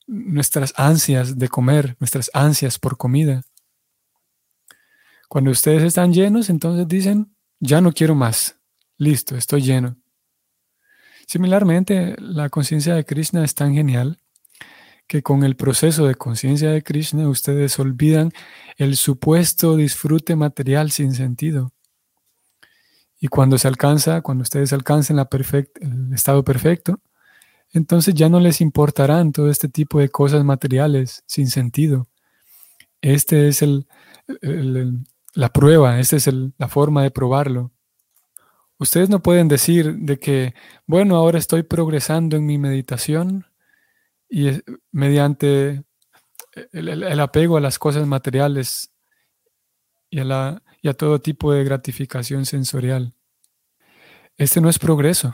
nuestras 0.07 0.73
ansias 0.77 1.39
de 1.39 1.49
comer, 1.49 1.97
nuestras 1.99 2.31
ansias 2.35 2.79
por 2.79 2.97
comida. 2.97 3.43
Cuando 5.29 5.51
ustedes 5.51 5.83
están 5.83 6.13
llenos, 6.13 6.51
entonces 6.51 6.87
dicen, 6.87 7.35
ya 7.59 7.81
no 7.81 7.93
quiero 7.93 8.15
más, 8.15 8.61
listo, 8.97 9.37
estoy 9.37 9.63
lleno. 9.63 9.97
Similarmente, 11.27 12.15
la 12.19 12.49
conciencia 12.49 12.95
de 12.95 13.05
Krishna 13.05 13.45
es 13.45 13.57
tan 13.57 13.75
genial 13.75 14.21
que 15.09 15.23
con 15.23 15.43
el 15.43 15.57
proceso 15.57 16.07
de 16.07 16.15
conciencia 16.15 16.71
de 16.71 16.83
Krishna 16.83 17.29
ustedes 17.29 17.77
olvidan 17.81 18.31
el 18.77 18.97
supuesto 18.97 19.75
disfrute 19.77 20.37
material 20.37 20.93
sin 20.93 21.13
sentido. 21.13 21.73
Y 23.23 23.29
cuando 23.29 23.57
se 23.57 23.69
alcanza, 23.69 24.21
cuando 24.21 24.43
ustedes 24.43 24.73
alcancen 24.73 25.17
el 25.17 26.13
estado 26.13 26.43
perfecto, 26.43 27.01
entonces 27.73 28.15
ya 28.15 28.29
no 28.29 28.41
les 28.41 28.61
importarán 28.61 29.31
todo 29.31 29.49
este 29.49 29.69
tipo 29.69 30.01
de 30.01 30.09
cosas 30.09 30.43
materiales 30.43 31.23
sin 31.29 31.47
sentido. 31.47 32.09
Este 33.01 33.47
es 33.47 33.63
el, 33.63 33.87
la 35.35 35.53
prueba, 35.53 36.01
esta 36.01 36.17
es 36.17 36.29
la 36.59 36.67
forma 36.67 37.05
de 37.05 37.13
probarlo. 37.13 37.71
Ustedes 38.77 39.09
no 39.09 39.23
pueden 39.23 39.47
decir 39.47 39.99
de 39.99 40.19
que, 40.19 40.55
bueno, 40.89 41.15
ahora 41.15 41.39
estoy 41.39 41.63
progresando 41.63 42.37
en 42.37 42.45
mi 42.45 42.59
meditación 42.59 43.47
y 44.29 44.51
mediante 44.91 45.85
el, 46.73 47.21
apego 47.21 47.57
a 47.57 47.61
las 47.61 47.79
cosas 47.79 48.05
materiales 48.05 48.91
y 50.11 50.19
a, 50.19 50.25
la, 50.25 50.63
y 50.83 50.89
a 50.89 50.95
todo 50.95 51.21
tipo 51.21 51.53
de 51.53 51.65
gratificación 51.65 52.45
sensorial. 52.45 53.15
Este 54.37 54.61
no 54.61 54.69
es 54.69 54.79
progreso. 54.79 55.33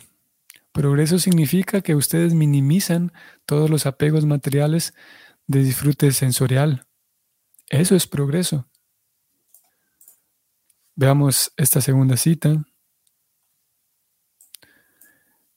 Progreso 0.72 1.18
significa 1.18 1.80
que 1.80 1.94
ustedes 1.94 2.34
minimizan 2.34 3.12
todos 3.46 3.70
los 3.70 3.86
apegos 3.86 4.26
materiales 4.26 4.94
de 5.46 5.64
disfrute 5.64 6.12
sensorial. 6.12 6.86
Eso 7.70 7.96
es 7.96 8.06
progreso. 8.06 8.68
Veamos 10.94 11.52
esta 11.56 11.80
segunda 11.80 12.16
cita. 12.16 12.64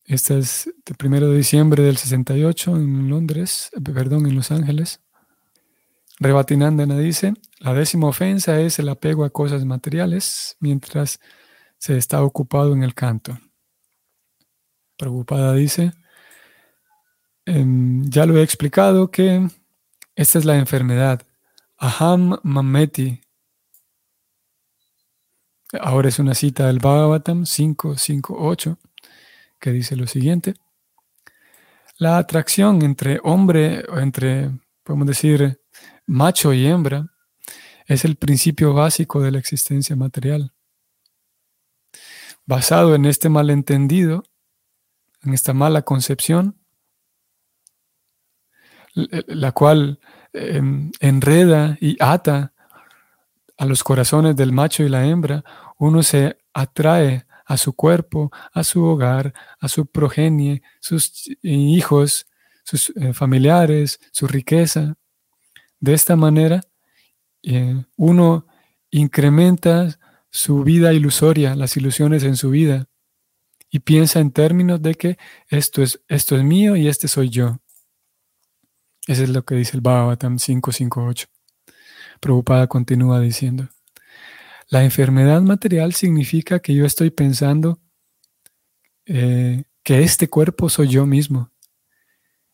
Esta 0.06 0.38
es 0.38 0.74
del 0.86 0.98
1 1.04 1.30
de 1.30 1.38
diciembre 1.38 1.84
del 1.84 1.98
68 1.98 2.76
en 2.78 3.10
Londres, 3.10 3.70
perdón, 3.84 4.26
en 4.28 4.36
Los 4.36 4.52
Ángeles. 4.52 5.02
Rebatinandana 6.22 7.00
dice, 7.00 7.34
la 7.58 7.74
décima 7.74 8.08
ofensa 8.08 8.62
es 8.62 8.78
el 8.78 8.90
apego 8.90 9.26
a 9.26 9.32
cosas 9.32 9.66
materiales 9.66 10.56
mientras 10.60 11.20
se 11.80 11.98
está 11.98 12.22
ocupado 12.24 12.74
en 12.74 12.84
el 12.84 12.94
canto. 12.94 13.40
Preocupada 14.98 15.56
dice, 15.56 15.94
em, 17.44 18.08
ya 18.08 18.28
lo 18.28 18.38
he 18.38 18.44
explicado 18.44 19.10
que 19.10 19.50
esta 20.16 20.38
es 20.38 20.46
la 20.46 20.58
enfermedad. 20.58 21.24
Aham 21.80 22.38
Mameti. 22.44 23.20
Ahora 25.80 26.10
es 26.10 26.20
una 26.20 26.36
cita 26.36 26.68
del 26.68 26.78
Bhagavatam 26.78 27.46
558 27.46 28.78
que 29.60 29.72
dice 29.72 29.96
lo 29.96 30.06
siguiente. 30.06 30.54
La 31.98 32.20
atracción 32.20 32.84
entre 32.84 33.20
hombre, 33.24 33.84
entre, 33.98 34.52
podemos 34.84 35.08
decir, 35.08 35.61
macho 36.12 36.52
y 36.54 36.68
hembra, 36.68 37.08
es 37.86 38.04
el 38.04 38.18
principio 38.18 38.74
básico 38.74 39.22
de 39.22 39.32
la 39.32 39.40
existencia 39.40 39.96
material. 39.96 40.54
Basado 42.46 42.96
en 42.96 43.06
este 43.06 43.30
malentendido, 43.30 44.24
en 45.24 45.34
esta 45.34 45.54
mala 45.54 45.84
concepción, 45.84 46.58
la 48.94 49.54
cual 49.54 50.00
em, 50.34 50.92
enreda 51.00 51.78
y 51.80 51.96
ata 52.02 52.54
a 53.58 53.66
los 53.66 53.84
corazones 53.84 54.36
del 54.36 54.52
macho 54.52 54.84
y 54.84 54.90
la 54.90 55.06
hembra, 55.06 55.46
uno 55.78 56.04
se 56.04 56.38
atrae 56.54 57.26
a 57.46 57.56
su 57.56 57.74
cuerpo, 57.74 58.32
a 58.54 58.66
su 58.66 58.84
hogar, 58.84 59.34
a 59.60 59.70
su 59.70 59.86
progenie, 59.86 60.62
sus 60.82 61.30
hijos, 61.42 62.28
sus 62.64 62.92
eh, 62.98 63.14
familiares, 63.14 64.00
su 64.12 64.28
riqueza. 64.28 64.98
De 65.82 65.94
esta 65.94 66.16
manera, 66.16 66.62
eh, 67.44 67.84
uno 67.98 68.48
incrementa 68.92 70.00
su 70.30 70.64
vida 70.64 70.94
ilusoria, 70.94 71.56
las 71.56 71.76
ilusiones 71.76 72.24
en 72.24 72.38
su 72.38 72.52
vida, 72.52 72.88
y 73.70 73.80
piensa 73.80 74.20
en 74.20 74.32
términos 74.32 74.82
de 74.82 74.96
que 74.96 75.18
esto 75.48 75.82
es, 75.82 76.02
esto 76.08 76.36
es 76.36 76.44
mío 76.44 76.76
y 76.76 76.88
este 76.88 77.08
soy 77.08 77.30
yo. 77.30 77.60
Eso 79.08 79.24
es 79.24 79.30
lo 79.30 79.44
que 79.44 79.56
dice 79.56 79.76
el 79.76 79.82
Bhagavatam 79.82 80.38
558. 80.38 81.28
Prabhupada 82.20 82.68
continúa 82.68 83.20
diciendo. 83.20 83.68
La 84.70 84.84
enfermedad 84.84 85.42
material 85.42 85.94
significa 85.94 86.60
que 86.60 86.76
yo 86.76 86.86
estoy 86.86 87.10
pensando 87.10 87.80
eh, 89.06 89.64
que 89.84 90.04
este 90.04 90.30
cuerpo 90.30 90.70
soy 90.70 90.90
yo 90.90 91.06
mismo 91.06 91.50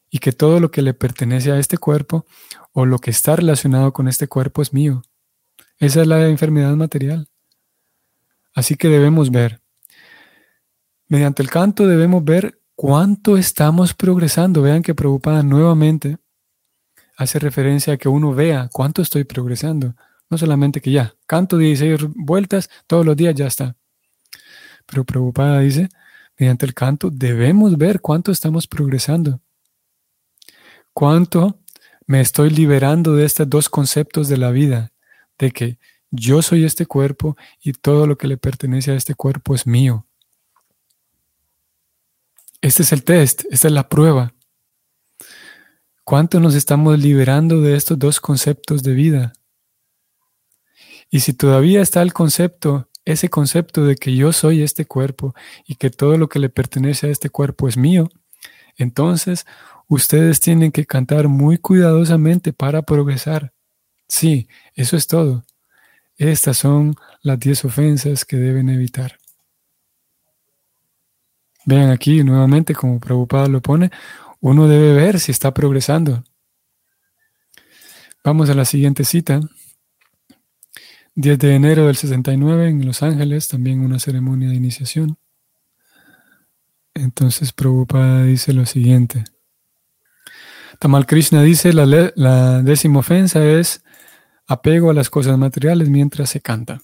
y 0.10 0.20
que 0.20 0.32
todo 0.32 0.60
lo 0.60 0.72
que 0.72 0.82
le 0.82 0.94
pertenece 0.94 1.52
a 1.52 1.60
este 1.60 1.78
cuerpo 1.78 2.26
o 2.80 2.86
lo 2.86 3.00
que 3.00 3.10
está 3.10 3.36
relacionado 3.36 3.92
con 3.92 4.08
este 4.08 4.28
cuerpo 4.28 4.62
es 4.62 4.72
mío. 4.72 5.02
Esa 5.80 6.02
es 6.02 6.08
la 6.08 6.28
enfermedad 6.28 6.76
material. 6.76 7.28
Así 8.54 8.76
que 8.76 8.88
debemos 8.88 9.32
ver, 9.32 9.64
mediante 11.08 11.42
el 11.42 11.50
canto 11.50 11.88
debemos 11.88 12.24
ver 12.24 12.62
cuánto 12.76 13.36
estamos 13.36 13.96
progresando. 13.96 14.62
Vean 14.62 14.84
que 14.84 14.94
preocupada 14.94 15.42
nuevamente 15.42 16.20
hace 17.18 17.40
referencia 17.40 17.94
a 17.94 17.98
que 17.98 18.10
uno 18.10 18.36
vea 18.36 18.70
cuánto 18.72 19.02
estoy 19.02 19.24
progresando. 19.24 19.96
No 20.30 20.38
solamente 20.38 20.80
que 20.80 20.92
ya, 20.92 21.16
canto 21.26 21.58
16 21.58 22.12
vueltas 22.14 22.70
todos 22.86 23.04
los 23.04 23.18
días, 23.18 23.34
ya 23.34 23.48
está. 23.48 23.76
Pero 24.86 25.04
preocupada 25.04 25.62
dice, 25.62 25.90
mediante 26.38 26.68
el 26.68 26.76
canto 26.76 27.10
debemos 27.10 27.76
ver 27.76 28.02
cuánto 28.02 28.32
estamos 28.32 28.68
progresando. 28.68 29.42
Cuánto 30.94 31.60
me 32.08 32.22
estoy 32.22 32.50
liberando 32.50 33.16
de 33.16 33.26
estos 33.26 33.50
dos 33.50 33.70
conceptos 33.70 34.30
de 34.30 34.38
la 34.38 34.50
vida, 34.50 34.94
de 35.38 35.52
que 35.52 35.78
yo 36.10 36.42
soy 36.42 36.64
este 36.64 36.86
cuerpo 36.86 37.36
y 37.62 37.74
todo 37.74 38.08
lo 38.08 38.18
que 38.18 38.28
le 38.28 38.38
pertenece 38.38 38.92
a 38.92 38.96
este 38.96 39.14
cuerpo 39.14 39.54
es 39.54 39.68
mío. 39.68 40.08
Este 42.62 42.84
es 42.84 42.94
el 42.94 43.04
test, 43.04 43.44
esta 43.52 43.68
es 43.68 43.74
la 43.74 43.90
prueba. 43.90 44.34
¿Cuánto 46.06 46.40
nos 46.40 46.56
estamos 46.56 46.98
liberando 46.98 47.60
de 47.60 47.76
estos 47.76 48.00
dos 48.00 48.22
conceptos 48.22 48.82
de 48.84 48.94
vida? 48.94 49.34
Y 51.10 51.20
si 51.20 51.34
todavía 51.34 51.82
está 51.82 52.02
el 52.02 52.14
concepto, 52.14 52.90
ese 53.04 53.30
concepto 53.30 53.86
de 53.86 53.98
que 53.98 54.16
yo 54.16 54.32
soy 54.32 54.64
este 54.64 54.86
cuerpo 54.86 55.36
y 55.66 55.76
que 55.76 55.90
todo 55.90 56.18
lo 56.18 56.30
que 56.30 56.40
le 56.40 56.50
pertenece 56.50 57.08
a 57.08 57.10
este 57.10 57.30
cuerpo 57.30 57.68
es 57.68 57.76
mío, 57.76 58.10
entonces 58.78 59.46
ustedes 59.88 60.40
tienen 60.40 60.72
que 60.72 60.86
cantar 60.86 61.28
muy 61.28 61.58
cuidadosamente 61.58 62.54
para 62.54 62.82
progresar. 62.82 63.54
Sí, 64.08 64.48
eso 64.76 64.96
es 64.98 65.08
todo. 65.08 65.46
Estas 66.18 66.58
son 66.58 66.96
las 67.22 67.40
10 67.40 67.66
ofensas 67.66 68.26
que 68.26 68.38
deben 68.38 68.70
evitar. 68.70 69.18
Vean 71.66 71.90
aquí 71.92 72.24
nuevamente, 72.24 72.74
como 72.74 73.00
Prabhupada 73.00 73.48
lo 73.48 73.62
pone, 73.62 73.92
uno 74.40 74.68
debe 74.68 74.94
ver 74.94 75.20
si 75.20 75.32
está 75.32 75.54
progresando. 75.54 76.24
Vamos 78.24 78.50
a 78.50 78.54
la 78.54 78.66
siguiente 78.66 79.04
cita. 79.04 79.42
10 81.16 81.40
de 81.40 81.56
enero 81.56 81.88
del 81.88 81.96
69 81.96 82.70
en 82.70 82.86
Los 82.86 83.04
Ángeles, 83.04 83.48
también 83.48 83.82
una 83.82 84.00
ceremonia 84.00 84.50
de 84.50 84.56
iniciación. 84.56 85.18
Entonces 86.94 87.54
Prabhupada 87.54 88.24
dice 88.24 88.54
lo 88.54 88.66
siguiente. 88.66 89.24
Tamal 90.80 91.06
Krishna 91.06 91.42
dice, 91.42 91.74
la, 91.74 92.62
décima 92.62 93.00
ofensa 93.00 93.44
es 93.44 93.84
apego 94.46 94.90
a 94.92 94.94
las 94.94 95.10
cosas 95.10 95.38
materiales 95.38 95.90
mientras 95.90 96.30
se 96.30 96.42
canta. 96.42 96.82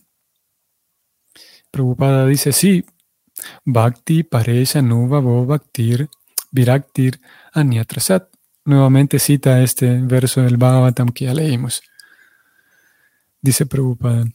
Prabhupada 1.72 2.26
dice, 2.28 2.52
sí, 2.52 2.86
Bhakti 3.66 4.24
Paresha 4.24 4.82
Nuva 4.82 5.20
Bo 5.20 5.46
Bhaktir 5.46 6.10
Viraktir 6.52 7.20
Anyatrasat. 7.52 8.30
Nuevamente 8.66 9.20
cita 9.20 9.62
este 9.62 10.00
verso 10.02 10.42
del 10.42 10.58
Bhagavatam 10.58 11.10
que 11.10 11.26
ya 11.26 11.34
leímos. 11.34 11.82
Dice 13.42 13.66
Prabhupada, 13.66 14.26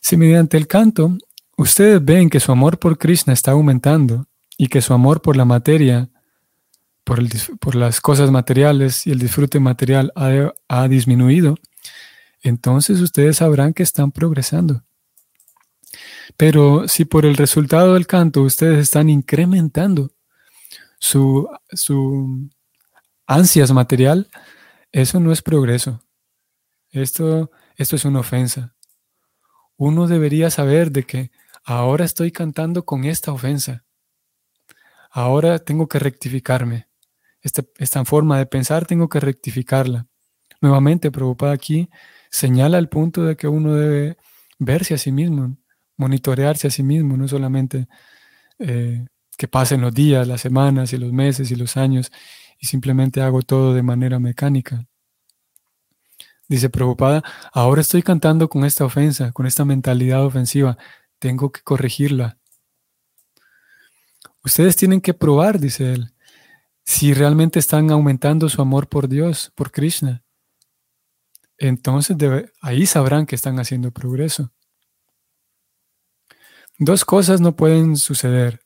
si 0.00 0.16
mediante 0.16 0.56
el 0.56 0.66
canto 0.66 1.16
ustedes 1.56 2.04
ven 2.04 2.28
que 2.28 2.40
su 2.40 2.50
amor 2.50 2.78
por 2.78 2.98
Krishna 2.98 3.32
está 3.32 3.52
aumentando 3.52 4.26
y 4.58 4.68
que 4.68 4.82
su 4.82 4.92
amor 4.92 5.22
por 5.22 5.36
la 5.36 5.44
materia, 5.44 6.08
por, 7.06 7.20
por 7.60 7.76
las 7.76 8.00
cosas 8.00 8.32
materiales 8.32 9.06
y 9.06 9.12
el 9.12 9.20
disfrute 9.20 9.60
material 9.60 10.12
ha, 10.16 10.52
ha 10.66 10.88
disminuido, 10.88 11.54
entonces 12.42 13.00
ustedes 13.00 13.36
sabrán 13.36 13.72
que 13.72 13.84
están 13.84 14.10
progresando. 14.10 14.82
Pero 16.36 16.88
si 16.88 17.04
por 17.04 17.24
el 17.24 17.36
resultado 17.36 17.94
del 17.94 18.08
canto 18.08 18.42
ustedes 18.42 18.78
están 18.78 19.08
incrementando 19.08 20.10
su, 20.98 21.48
su 21.70 22.50
ansias 23.26 23.70
material, 23.70 24.28
eso 24.90 25.20
no 25.20 25.30
es 25.30 25.42
progreso. 25.42 26.02
Esto 26.90 27.50
esto 27.76 27.96
es 27.96 28.04
una 28.06 28.20
ofensa. 28.20 28.74
Uno 29.76 30.06
debería 30.06 30.50
saber 30.50 30.90
de 30.90 31.04
que 31.04 31.30
ahora 31.62 32.06
estoy 32.06 32.32
cantando 32.32 32.86
con 32.86 33.04
esta 33.04 33.32
ofensa. 33.32 33.84
Ahora 35.10 35.58
tengo 35.58 35.86
que 35.86 35.98
rectificarme. 35.98 36.88
Esta, 37.78 38.04
forma 38.04 38.38
de 38.38 38.46
pensar 38.46 38.86
tengo 38.86 39.08
que 39.08 39.20
rectificarla. 39.20 40.06
Nuevamente, 40.60 41.12
preocupada 41.12 41.52
aquí, 41.52 41.88
señala 42.28 42.78
el 42.78 42.88
punto 42.88 43.22
de 43.22 43.36
que 43.36 43.46
uno 43.46 43.74
debe 43.74 44.16
verse 44.58 44.94
a 44.94 44.98
sí 44.98 45.12
mismo, 45.12 45.56
monitorearse 45.96 46.66
a 46.66 46.70
sí 46.70 46.82
mismo, 46.82 47.16
no 47.16 47.28
solamente 47.28 47.86
eh, 48.58 49.06
que 49.38 49.46
pasen 49.46 49.80
los 49.80 49.94
días, 49.94 50.26
las 50.26 50.40
semanas 50.40 50.92
y 50.92 50.98
los 50.98 51.12
meses 51.12 51.50
y 51.52 51.56
los 51.56 51.76
años 51.76 52.10
y 52.58 52.66
simplemente 52.66 53.20
hago 53.20 53.42
todo 53.42 53.74
de 53.74 53.82
manera 53.82 54.18
mecánica. 54.18 54.84
Dice 56.48 56.68
preocupada, 56.68 57.22
ahora 57.52 57.80
estoy 57.80 58.02
cantando 58.02 58.48
con 58.48 58.64
esta 58.64 58.84
ofensa, 58.84 59.30
con 59.32 59.46
esta 59.46 59.64
mentalidad 59.64 60.24
ofensiva, 60.24 60.78
tengo 61.20 61.52
que 61.52 61.60
corregirla. 61.62 62.38
Ustedes 64.42 64.74
tienen 64.74 65.00
que 65.00 65.14
probar, 65.14 65.60
dice 65.60 65.92
él, 65.92 66.15
si 66.86 67.12
realmente 67.12 67.58
están 67.58 67.90
aumentando 67.90 68.48
su 68.48 68.62
amor 68.62 68.88
por 68.88 69.08
Dios, 69.08 69.52
por 69.56 69.72
Krishna. 69.72 70.24
Entonces 71.58 72.16
ahí 72.62 72.86
sabrán 72.86 73.26
que 73.26 73.34
están 73.34 73.58
haciendo 73.58 73.90
progreso. 73.90 74.52
Dos 76.78 77.04
cosas 77.04 77.40
no 77.40 77.56
pueden 77.56 77.96
suceder. 77.96 78.60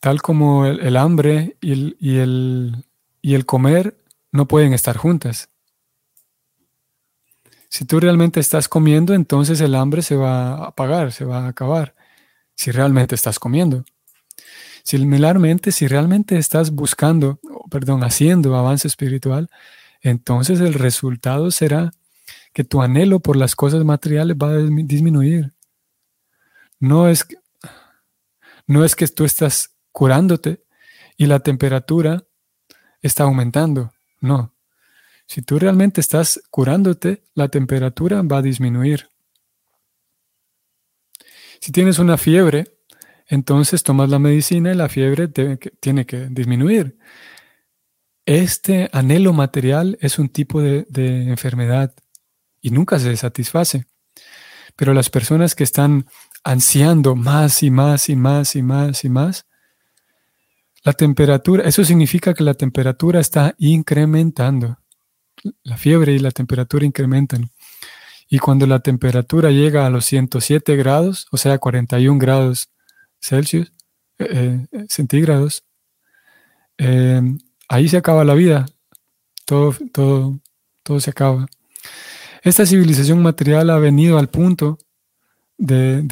Tal 0.00 0.20
como 0.20 0.66
el, 0.66 0.96
hambre 0.96 1.56
y 1.60 1.72
el, 1.72 1.96
y, 2.00 2.16
el, 2.18 2.84
y 3.22 3.34
el 3.34 3.46
comer 3.46 3.96
no 4.32 4.48
pueden 4.48 4.72
estar 4.72 4.96
juntas. 4.96 5.50
Si 7.68 7.84
tú 7.84 8.00
realmente 8.00 8.40
estás 8.40 8.68
comiendo, 8.68 9.14
entonces 9.14 9.60
el 9.60 9.74
hambre 9.76 10.02
se 10.02 10.16
va 10.16 10.54
a 10.54 10.64
apagar, 10.68 11.12
se 11.12 11.24
va 11.24 11.44
a 11.44 11.48
acabar. 11.48 11.94
Si 12.56 12.72
realmente 12.72 13.14
estás 13.14 13.38
comiendo. 13.38 13.84
Similarmente, 14.82 15.72
si 15.72 15.86
realmente 15.86 16.38
estás 16.38 16.70
buscando, 16.70 17.40
perdón, 17.70 18.04
haciendo 18.04 18.56
avance 18.56 18.88
espiritual, 18.88 19.50
entonces 20.00 20.60
el 20.60 20.74
resultado 20.74 21.50
será 21.50 21.92
que 22.52 22.64
tu 22.64 22.82
anhelo 22.82 23.20
por 23.20 23.36
las 23.36 23.54
cosas 23.54 23.84
materiales 23.84 24.36
va 24.36 24.50
a 24.50 24.56
disminuir. 24.56 25.52
No 26.80 27.08
es, 27.08 27.26
no 28.66 28.84
es 28.84 28.96
que 28.96 29.08
tú 29.08 29.24
estás 29.24 29.76
curándote 29.92 30.62
y 31.16 31.26
la 31.26 31.40
temperatura 31.40 32.24
está 33.02 33.24
aumentando. 33.24 33.92
No. 34.20 34.54
Si 35.26 35.42
tú 35.42 35.58
realmente 35.58 36.00
estás 36.00 36.40
curándote, 36.50 37.24
la 37.34 37.48
temperatura 37.48 38.22
va 38.22 38.38
a 38.38 38.42
disminuir. 38.42 39.08
Si 41.60 41.72
tienes 41.72 41.98
una 41.98 42.16
fiebre, 42.16 42.77
entonces 43.28 43.82
tomas 43.82 44.08
la 44.08 44.18
medicina 44.18 44.72
y 44.72 44.74
la 44.74 44.88
fiebre 44.88 45.28
tiene 45.28 46.06
que 46.06 46.28
disminuir. 46.30 46.98
Este 48.24 48.88
anhelo 48.92 49.32
material 49.32 49.98
es 50.00 50.18
un 50.18 50.30
tipo 50.30 50.60
de, 50.60 50.86
enfermedad 51.28 51.94
y 52.60 52.70
nunca 52.70 52.98
se 52.98 53.16
satisface. 53.16 53.86
Pero 54.76 54.94
las 54.94 55.10
personas 55.10 55.54
que 55.54 55.64
están 55.64 56.06
ansiando 56.42 57.14
más 57.14 57.62
y 57.62 57.70
más 57.70 58.08
y 58.08 58.16
más 58.16 58.56
y 58.56 58.62
más 58.62 59.04
y 59.04 59.08
más, 59.08 59.46
la 60.84 60.94
temperatura, 60.94 61.64
eso 61.64 61.84
significa 61.84 62.32
que 62.32 62.44
la 62.44 62.54
temperatura 62.54 63.20
está 63.20 63.54
incrementando. 63.58 64.78
La 65.62 65.76
fiebre 65.76 66.12
y 66.12 66.18
la 66.18 66.30
temperatura 66.30 66.86
incrementan. 66.86 67.50
Y 68.28 68.38
cuando 68.38 68.66
la 68.66 68.80
temperatura 68.80 69.50
llega 69.50 69.86
a 69.86 69.90
los 69.90 70.04
107 70.06 70.76
grados, 70.76 71.26
o 71.30 71.36
sea, 71.36 71.58
41 71.58 72.18
grados 72.18 72.68
Celsius, 73.20 73.72
eh, 74.18 74.66
eh, 74.72 74.86
centígrados, 74.88 75.64
eh, 76.76 77.22
ahí 77.68 77.88
se 77.88 77.96
acaba 77.96 78.24
la 78.24 78.34
vida. 78.34 78.66
Todo, 79.46 79.74
todo, 79.92 80.40
todo 80.82 81.00
se 81.00 81.10
acaba. 81.10 81.46
Esta 82.42 82.66
civilización 82.66 83.22
material 83.22 83.70
ha 83.70 83.78
venido 83.78 84.18
al 84.18 84.28
punto 84.28 84.78
de, 85.56 86.04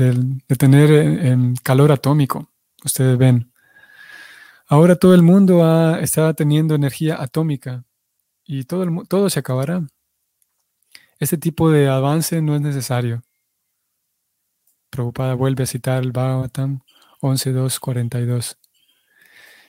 tener 0.59 1.37
calor 1.63 1.93
atómico. 1.93 2.51
Ustedes 2.85 3.17
ven. 3.19 3.53
Ahora 4.69 4.97
todo 4.97 5.15
el 5.15 5.23
mundo 5.23 5.97
está 5.99 6.35
teniendo 6.35 6.75
energía 6.75 7.21
atómica 7.23 7.85
y 8.45 8.65
todo, 8.65 8.83
el, 8.83 9.09
todo 9.09 9.31
se 9.31 9.41
acabará. 9.41 9.87
Este 11.19 11.39
tipo 11.39 11.71
de 11.71 11.89
avance 11.89 12.43
no 12.43 12.55
es 12.57 12.61
necesario. 12.61 13.23
Prabhupada 14.91 15.35
vuelve 15.35 15.65
a 15.65 15.67
citar 15.67 16.03
el 16.03 16.13
Bhagavatam 16.13 16.81
11.2.42. 17.29 18.57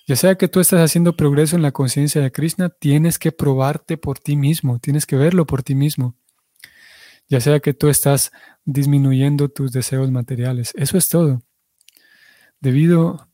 Ya 0.07 0.15
sea 0.15 0.35
que 0.35 0.47
tú 0.47 0.61
estás 0.61 0.79
haciendo 0.79 1.17
progreso 1.17 1.57
en 1.57 1.61
la 1.61 1.73
conciencia 1.73 2.21
de 2.21 2.31
Krishna, 2.31 2.69
tienes 2.69 3.19
que 3.19 3.33
probarte 3.33 3.97
por 3.97 4.19
ti 4.19 4.37
mismo, 4.37 4.79
tienes 4.79 5.05
que 5.05 5.17
verlo 5.17 5.45
por 5.45 5.63
ti 5.63 5.75
mismo. 5.75 6.15
Ya 7.27 7.41
sea 7.41 7.59
que 7.59 7.73
tú 7.73 7.89
estás 7.89 8.31
disminuyendo 8.63 9.49
tus 9.49 9.73
deseos 9.73 10.09
materiales. 10.09 10.71
Eso 10.77 10.97
es 10.97 11.09
todo. 11.09 11.41
Debido 12.61 13.27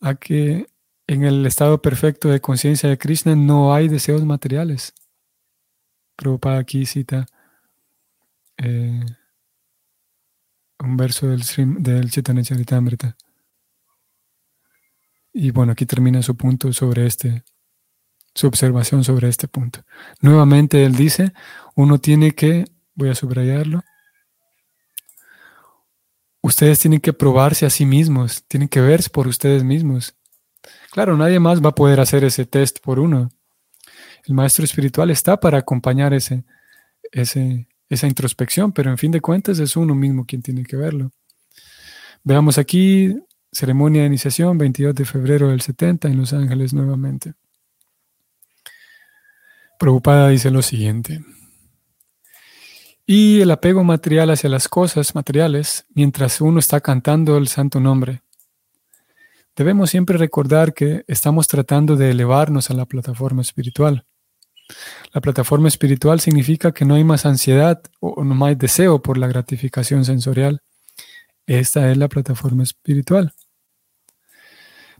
a 0.00 0.14
que 0.14 0.68
en 1.06 1.24
el 1.24 1.44
estado 1.44 1.82
perfecto 1.82 2.30
de 2.30 2.40
conciencia 2.40 2.88
de 2.88 2.96
Krishna 2.96 3.36
no 3.36 3.74
hay 3.74 3.88
deseos 3.88 4.24
materiales. 4.24 4.94
Prabhupada 6.16 6.60
aquí 6.60 6.86
cita 6.86 7.26
eh, 8.56 9.04
un 10.78 10.96
verso 10.96 11.28
del, 11.28 11.42
del 11.82 12.10
Chaitanya 12.10 12.42
Charitamrita. 12.42 13.16
Y 15.32 15.50
bueno, 15.50 15.72
aquí 15.72 15.86
termina 15.86 16.22
su 16.22 16.36
punto 16.36 16.72
sobre 16.72 17.06
este, 17.06 17.44
su 18.34 18.46
observación 18.46 19.04
sobre 19.04 19.28
este 19.28 19.48
punto. 19.48 19.84
Nuevamente 20.20 20.84
él 20.84 20.94
dice, 20.94 21.32
uno 21.74 21.98
tiene 21.98 22.32
que, 22.32 22.64
voy 22.94 23.10
a 23.10 23.14
subrayarlo, 23.14 23.82
ustedes 26.40 26.78
tienen 26.78 27.00
que 27.00 27.12
probarse 27.12 27.66
a 27.66 27.70
sí 27.70 27.86
mismos, 27.86 28.44
tienen 28.48 28.68
que 28.68 28.80
verse 28.80 29.10
por 29.10 29.28
ustedes 29.28 29.62
mismos. 29.62 30.14
Claro, 30.90 31.16
nadie 31.16 31.38
más 31.38 31.62
va 31.62 31.70
a 31.70 31.74
poder 31.74 32.00
hacer 32.00 32.24
ese 32.24 32.46
test 32.46 32.80
por 32.80 32.98
uno. 32.98 33.30
El 34.26 34.34
maestro 34.34 34.64
espiritual 34.64 35.10
está 35.10 35.38
para 35.38 35.58
acompañar 35.58 36.12
ese, 36.12 36.44
ese, 37.12 37.68
esa 37.88 38.06
introspección, 38.06 38.72
pero 38.72 38.90
en 38.90 38.98
fin 38.98 39.12
de 39.12 39.20
cuentas 39.20 39.58
es 39.58 39.76
uno 39.76 39.94
mismo 39.94 40.24
quien 40.26 40.42
tiene 40.42 40.64
que 40.64 40.76
verlo. 40.76 41.10
Veamos 42.22 42.58
aquí 42.58 43.16
Ceremonia 43.52 44.02
de 44.02 44.06
iniciación, 44.06 44.58
22 44.58 44.94
de 44.94 45.04
febrero 45.04 45.48
del 45.48 45.60
70 45.60 46.08
en 46.08 46.18
Los 46.18 46.32
Ángeles 46.32 46.72
nuevamente. 46.72 47.34
Preocupada 49.78 50.28
dice 50.28 50.50
lo 50.50 50.62
siguiente. 50.62 51.24
Y 53.06 53.40
el 53.40 53.50
apego 53.50 53.82
material 53.82 54.30
hacia 54.30 54.50
las 54.50 54.68
cosas 54.68 55.14
materiales 55.14 55.86
mientras 55.94 56.40
uno 56.40 56.60
está 56.60 56.80
cantando 56.80 57.36
el 57.36 57.48
santo 57.48 57.80
nombre. 57.80 58.22
Debemos 59.56 59.90
siempre 59.90 60.16
recordar 60.16 60.74
que 60.74 61.04
estamos 61.08 61.48
tratando 61.48 61.96
de 61.96 62.10
elevarnos 62.10 62.70
a 62.70 62.74
la 62.74 62.86
plataforma 62.86 63.42
espiritual. 63.42 64.04
La 65.12 65.20
plataforma 65.20 65.66
espiritual 65.66 66.20
significa 66.20 66.72
que 66.72 66.84
no 66.84 66.94
hay 66.94 67.02
más 67.02 67.26
ansiedad 67.26 67.82
o 67.98 68.22
no 68.22 68.44
hay 68.44 68.54
deseo 68.54 69.02
por 69.02 69.18
la 69.18 69.26
gratificación 69.26 70.04
sensorial. 70.04 70.62
Esta 71.46 71.90
es 71.90 71.96
la 71.96 72.08
plataforma 72.08 72.62
espiritual. 72.62 73.34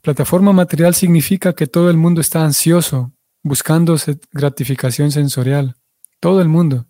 Plataforma 0.02 0.52
material 0.52 0.94
significa 0.94 1.52
que 1.52 1.66
todo 1.66 1.90
el 1.90 1.96
mundo 1.96 2.20
está 2.20 2.42
ansioso, 2.42 3.12
buscando 3.42 3.96
gratificación 4.32 5.10
sensorial. 5.10 5.76
Todo 6.20 6.40
el 6.40 6.48
mundo. 6.48 6.86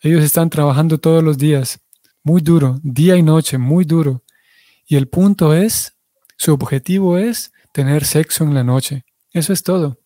Ellos 0.00 0.22
están 0.22 0.50
trabajando 0.50 0.98
todos 0.98 1.22
los 1.22 1.38
días, 1.38 1.80
muy 2.22 2.42
duro, 2.42 2.78
día 2.82 3.16
y 3.16 3.22
noche, 3.22 3.56
muy 3.56 3.84
duro. 3.84 4.22
Y 4.86 4.96
el 4.96 5.08
punto 5.08 5.54
es, 5.54 5.96
su 6.36 6.52
objetivo 6.52 7.16
es 7.16 7.52
tener 7.72 8.04
sexo 8.04 8.44
en 8.44 8.54
la 8.54 8.64
noche. 8.64 9.04
Eso 9.30 9.52
es 9.52 9.62
todo. 9.62 10.00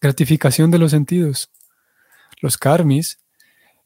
Gratificación 0.00 0.70
de 0.70 0.78
los 0.78 0.90
sentidos. 0.90 1.50
Los 2.40 2.58
karmis, 2.58 3.18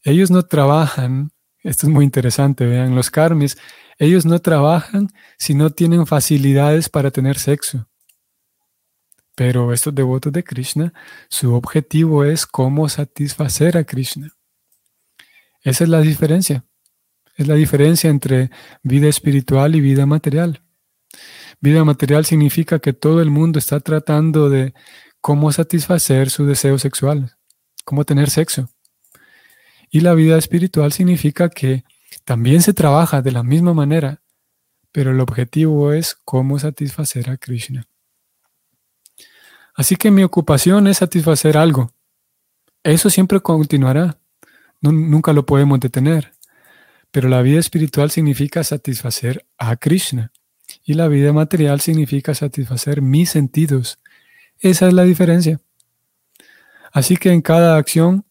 ellos 0.02 0.30
no 0.30 0.42
trabajan, 0.42 1.30
esto 1.62 1.86
es 1.86 1.92
muy 1.92 2.04
interesante, 2.04 2.66
vean, 2.66 2.94
los 2.94 3.10
karmis 3.10 3.56
ellos 3.98 4.24
no 4.24 4.38
trabajan 4.38 5.08
si 5.38 5.54
no 5.54 5.70
tienen 5.70 6.06
facilidades 6.06 6.88
para 6.88 7.10
tener 7.10 7.36
sexo. 7.36 7.88
Pero 9.34 9.72
estos 9.72 9.94
devotos 9.94 10.32
de 10.32 10.44
Krishna, 10.44 10.92
su 11.28 11.54
objetivo 11.54 12.24
es 12.24 12.46
cómo 12.46 12.88
satisfacer 12.88 13.76
a 13.76 13.84
Krishna. 13.84 14.30
Esa 15.62 15.84
es 15.84 15.90
la 15.90 16.00
diferencia. 16.00 16.64
Es 17.36 17.46
la 17.46 17.54
diferencia 17.54 18.08
entre 18.10 18.50
vida 18.82 19.08
espiritual 19.08 19.74
y 19.74 19.80
vida 19.80 20.06
material. 20.06 20.62
Vida 21.60 21.84
material 21.84 22.24
significa 22.24 22.78
que 22.78 22.92
todo 22.92 23.20
el 23.20 23.30
mundo 23.30 23.58
está 23.58 23.80
tratando 23.80 24.48
de 24.48 24.74
cómo 25.20 25.50
satisfacer 25.50 26.30
su 26.30 26.46
deseo 26.46 26.78
sexual, 26.78 27.36
cómo 27.84 28.04
tener 28.04 28.30
sexo. 28.30 28.68
Y 29.90 30.00
la 30.00 30.14
vida 30.14 30.36
espiritual 30.36 30.92
significa 30.92 31.48
que 31.48 31.84
también 32.24 32.62
se 32.62 32.74
trabaja 32.74 33.22
de 33.22 33.32
la 33.32 33.42
misma 33.42 33.74
manera, 33.74 34.22
pero 34.92 35.12
el 35.12 35.20
objetivo 35.20 35.92
es 35.92 36.16
cómo 36.24 36.58
satisfacer 36.58 37.30
a 37.30 37.36
Krishna. 37.36 37.86
Así 39.74 39.96
que 39.96 40.10
mi 40.10 40.24
ocupación 40.24 40.88
es 40.88 40.98
satisfacer 40.98 41.56
algo. 41.56 41.92
Eso 42.82 43.10
siempre 43.10 43.40
continuará. 43.40 44.18
nunca 44.80 45.32
lo 45.32 45.46
podemos 45.46 45.80
detener. 45.80 46.32
Pero 47.10 47.28
la 47.28 47.42
vida 47.42 47.58
espiritual 47.58 48.10
significa 48.10 48.62
satisfacer 48.64 49.46
a 49.56 49.76
Krishna 49.76 50.32
y 50.84 50.94
la 50.94 51.08
vida 51.08 51.32
material 51.32 51.80
significa 51.80 52.34
satisfacer 52.34 53.02
mis 53.02 53.30
sentidos. 53.30 53.98
Esa 54.58 54.88
es 54.88 54.94
la 54.94 55.04
diferencia. 55.04 55.60
Así 56.92 57.16
que 57.16 57.30
en 57.30 57.40
cada 57.40 57.76
acción 57.76 58.24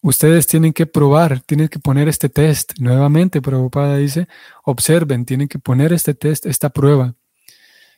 ustedes 0.00 0.46
tienen 0.46 0.72
que 0.72 0.86
probar, 0.86 1.40
tienen 1.40 1.68
que 1.68 1.78
poner 1.78 2.08
este 2.08 2.28
test. 2.28 2.78
Nuevamente, 2.78 3.42
Prabhupada 3.42 3.96
dice, 3.96 4.28
observen, 4.64 5.24
tienen 5.24 5.48
que 5.48 5.58
poner 5.58 5.92
este 5.92 6.14
test, 6.14 6.46
esta 6.46 6.70
prueba. 6.70 7.14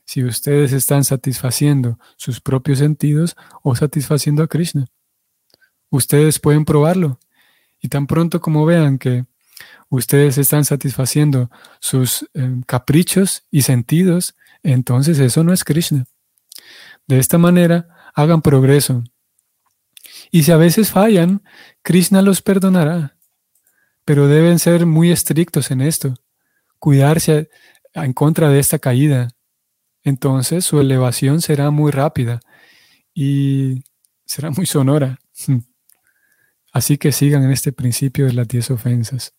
Si 0.05 0.25
ustedes 0.25 0.73
están 0.73 1.05
satisfaciendo 1.05 1.99
sus 2.17 2.41
propios 2.41 2.79
sentidos 2.79 3.37
o 3.63 3.77
satisfaciendo 3.77 4.43
a 4.43 4.49
Krishna. 4.49 4.87
Ustedes 5.91 6.39
pueden 6.39 6.65
probarlo. 6.65 7.21
Y 7.81 7.89
tan 7.89 8.07
pronto 8.07 8.41
como 8.41 8.67
vean 8.67 8.99
que 8.99 9.25
ustedes 9.89 10.39
están 10.39 10.65
satisfaciendo 10.65 11.51
sus 11.81 12.29
em, 12.35 12.63
caprichos 12.63 13.45
y 13.51 13.63
sentidos, 13.63 14.37
entonces 14.63 15.19
eso 15.19 15.45
no 15.45 15.53
es 15.53 15.65
Krishna. 15.65 16.07
De 17.07 17.19
esta 17.19 17.39
manera, 17.39 17.89
hagan 18.15 18.43
progreso. 18.43 19.05
Y 20.31 20.45
si 20.45 20.53
a 20.53 20.57
veces 20.57 20.91
fallan, 20.91 21.43
Krishna 21.83 22.23
los 22.23 22.43
perdonará. 22.43 23.17
Pero 24.05 24.29
deben 24.29 24.59
ser 24.59 24.87
muy 24.87 25.11
estrictos 25.11 25.71
en 25.71 25.81
esto, 25.81 26.15
cuidarse 26.79 27.51
en 27.95 28.13
contra 28.13 28.49
de 28.49 28.59
esta 28.59 28.79
caída. 28.79 29.29
Entonces 30.03 30.65
su 30.65 30.81
elevación 30.81 31.43
será 31.43 31.71
muy 31.71 31.91
rápida 31.91 32.41
y 33.15 33.85
será 34.25 34.51
muy 34.51 34.67
sonora. 34.67 35.19
Así 36.73 36.99
que 36.99 37.13
sigan 37.13 37.43
en 37.43 37.51
este 37.51 37.73
principio 37.73 38.27
de 38.27 38.33
las 38.33 38.47
diez 38.47 38.71
ofensas. 38.71 39.35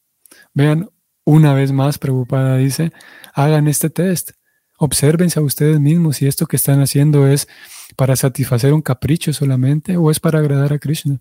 Vean, 0.53 0.89
una 1.23 1.53
vez 1.53 1.71
más, 1.71 1.97
preocupada 1.97 2.57
dice, 2.57 2.91
hagan 3.33 3.67
este 3.67 3.89
test. 3.89 4.31
Obsérvense 4.77 5.39
a 5.39 5.43
ustedes 5.43 5.79
mismos 5.79 6.17
si 6.17 6.27
esto 6.27 6.47
que 6.47 6.55
están 6.55 6.81
haciendo 6.81 7.27
es 7.27 7.47
para 7.95 8.15
satisfacer 8.15 8.73
un 8.73 8.81
capricho 8.81 9.33
solamente 9.33 9.97
o 9.97 10.11
es 10.11 10.19
para 10.19 10.39
agradar 10.39 10.73
a 10.73 10.79
Krishna. 10.79 11.19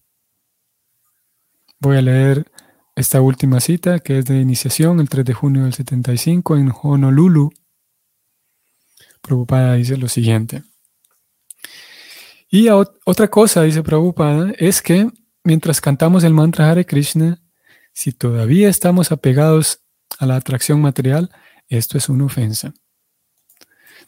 Voy 1.78 1.96
a 1.96 2.02
leer 2.02 2.50
esta 2.96 3.20
última 3.20 3.60
cita 3.60 4.00
que 4.00 4.18
es 4.18 4.26
de 4.26 4.40
iniciación, 4.40 5.00
el 5.00 5.08
3 5.08 5.24
de 5.24 5.34
junio 5.34 5.64
del 5.64 5.72
75 5.72 6.56
en 6.56 6.72
Honolulu. 6.82 7.50
Prabhupada 9.22 9.74
dice 9.74 9.96
lo 9.96 10.08
siguiente. 10.08 10.62
Y 12.48 12.68
otra 12.68 13.28
cosa, 13.28 13.62
dice 13.62 13.82
Prabhupada, 13.82 14.52
es 14.58 14.82
que 14.82 15.08
mientras 15.44 15.80
cantamos 15.80 16.24
el 16.24 16.34
mantra 16.34 16.70
Hare 16.70 16.84
Krishna, 16.84 17.40
si 17.92 18.12
todavía 18.12 18.68
estamos 18.68 19.12
apegados 19.12 19.82
a 20.18 20.26
la 20.26 20.36
atracción 20.36 20.80
material, 20.80 21.30
esto 21.68 21.96
es 21.96 22.08
una 22.08 22.24
ofensa. 22.24 22.74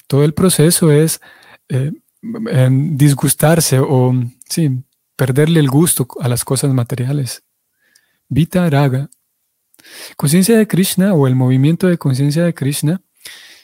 Todo 0.06 0.24
el 0.24 0.34
proceso 0.34 0.90
es 0.90 1.20
eh, 1.68 1.92
disgustarse 2.22 3.80
o 3.80 4.14
sí, 4.48 4.84
perderle 5.16 5.60
el 5.60 5.68
gusto 5.68 6.06
a 6.20 6.28
las 6.28 6.44
cosas 6.44 6.72
materiales. 6.72 7.44
Vita 8.28 8.68
Raga. 8.70 9.10
Conciencia 10.16 10.56
de 10.56 10.68
Krishna 10.68 11.12
o 11.14 11.26
el 11.26 11.34
movimiento 11.34 11.88
de 11.88 11.98
conciencia 11.98 12.44
de 12.44 12.54
Krishna 12.54 13.02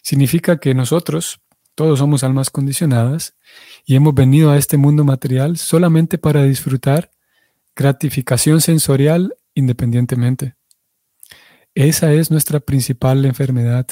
significa 0.03 0.59
que 0.59 0.75
nosotros, 0.75 1.41
todos 1.75 2.01
somos 2.01 2.25
almas 2.25 2.51
condicionadas 2.51 3.37
y 3.85 3.95
hemos 3.95 4.15
venido 4.15 4.51
a 4.51 4.59
este 4.59 4.77
mundo 4.77 5.05
material 5.05 5.57
solamente 5.57 6.19
para 6.19 6.43
disfrutar 6.43 7.11
gratificación 7.77 8.61
sensorial 8.61 9.37
independientemente. 9.55 10.57
Esa 11.75 12.13
es 12.13 12.31
nuestra 12.31 12.59
principal 12.59 13.25
enfermedad. 13.25 13.87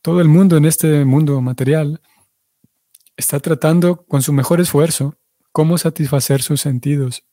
Todo 0.00 0.20
el 0.20 0.28
mundo 0.28 0.56
en 0.56 0.64
este 0.64 1.04
mundo 1.04 1.40
material 1.42 2.00
está 3.16 3.40
tratando 3.40 4.04
con 4.06 4.22
su 4.22 4.32
mejor 4.32 4.60
esfuerzo 4.60 5.18
cómo 5.52 5.78
satisfacer 5.78 6.42
sus 6.42 6.60
sentidos. 6.60 7.24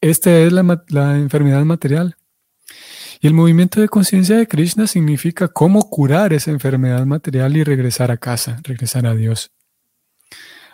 Esta 0.00 0.36
es 0.38 0.52
la, 0.52 0.84
la 0.88 1.16
enfermedad 1.16 1.64
material. 1.64 2.16
Y 3.20 3.28
el 3.28 3.34
movimiento 3.34 3.80
de 3.80 3.88
conciencia 3.88 4.36
de 4.36 4.48
Krishna 4.48 4.86
significa 4.86 5.48
cómo 5.48 5.88
curar 5.88 6.32
esa 6.32 6.50
enfermedad 6.50 7.06
material 7.06 7.56
y 7.56 7.64
regresar 7.64 8.10
a 8.10 8.16
casa, 8.16 8.60
regresar 8.64 9.06
a 9.06 9.14
Dios. 9.14 9.52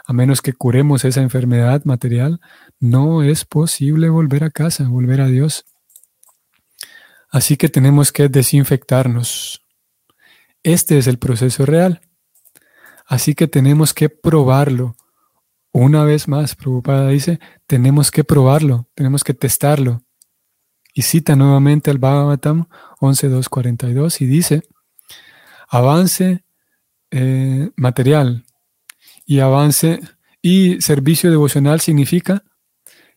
A 0.06 0.14
menos 0.14 0.40
que 0.40 0.54
curemos 0.54 1.04
esa 1.04 1.20
enfermedad 1.20 1.84
material, 1.84 2.40
no 2.80 3.22
es 3.22 3.44
posible 3.44 4.08
volver 4.08 4.44
a 4.44 4.50
casa, 4.50 4.88
volver 4.88 5.20
a 5.20 5.26
Dios. 5.26 5.66
Así 7.28 7.58
que 7.58 7.68
tenemos 7.68 8.10
que 8.10 8.30
desinfectarnos. 8.30 9.66
Este 10.62 10.96
es 10.96 11.06
el 11.06 11.18
proceso 11.18 11.66
real. 11.66 12.00
Así 13.08 13.34
que 13.34 13.48
tenemos 13.48 13.94
que 13.94 14.10
probarlo. 14.10 14.94
Una 15.72 16.04
vez 16.04 16.28
más, 16.28 16.54
Prabhupada 16.54 17.08
dice, 17.08 17.40
tenemos 17.66 18.10
que 18.10 18.22
probarlo, 18.22 18.86
tenemos 18.94 19.24
que 19.24 19.32
testarlo. 19.32 20.02
Y 20.92 21.02
cita 21.02 21.34
nuevamente 21.34 21.90
al 21.90 21.96
Bhagavatam 21.98 22.66
11.2.42 23.00 24.20
y 24.20 24.26
dice, 24.26 24.62
avance 25.68 26.44
eh, 27.10 27.70
material 27.76 28.44
y 29.24 29.40
avance 29.40 30.00
y 30.42 30.80
servicio 30.82 31.30
devocional 31.30 31.80
significa 31.80 32.44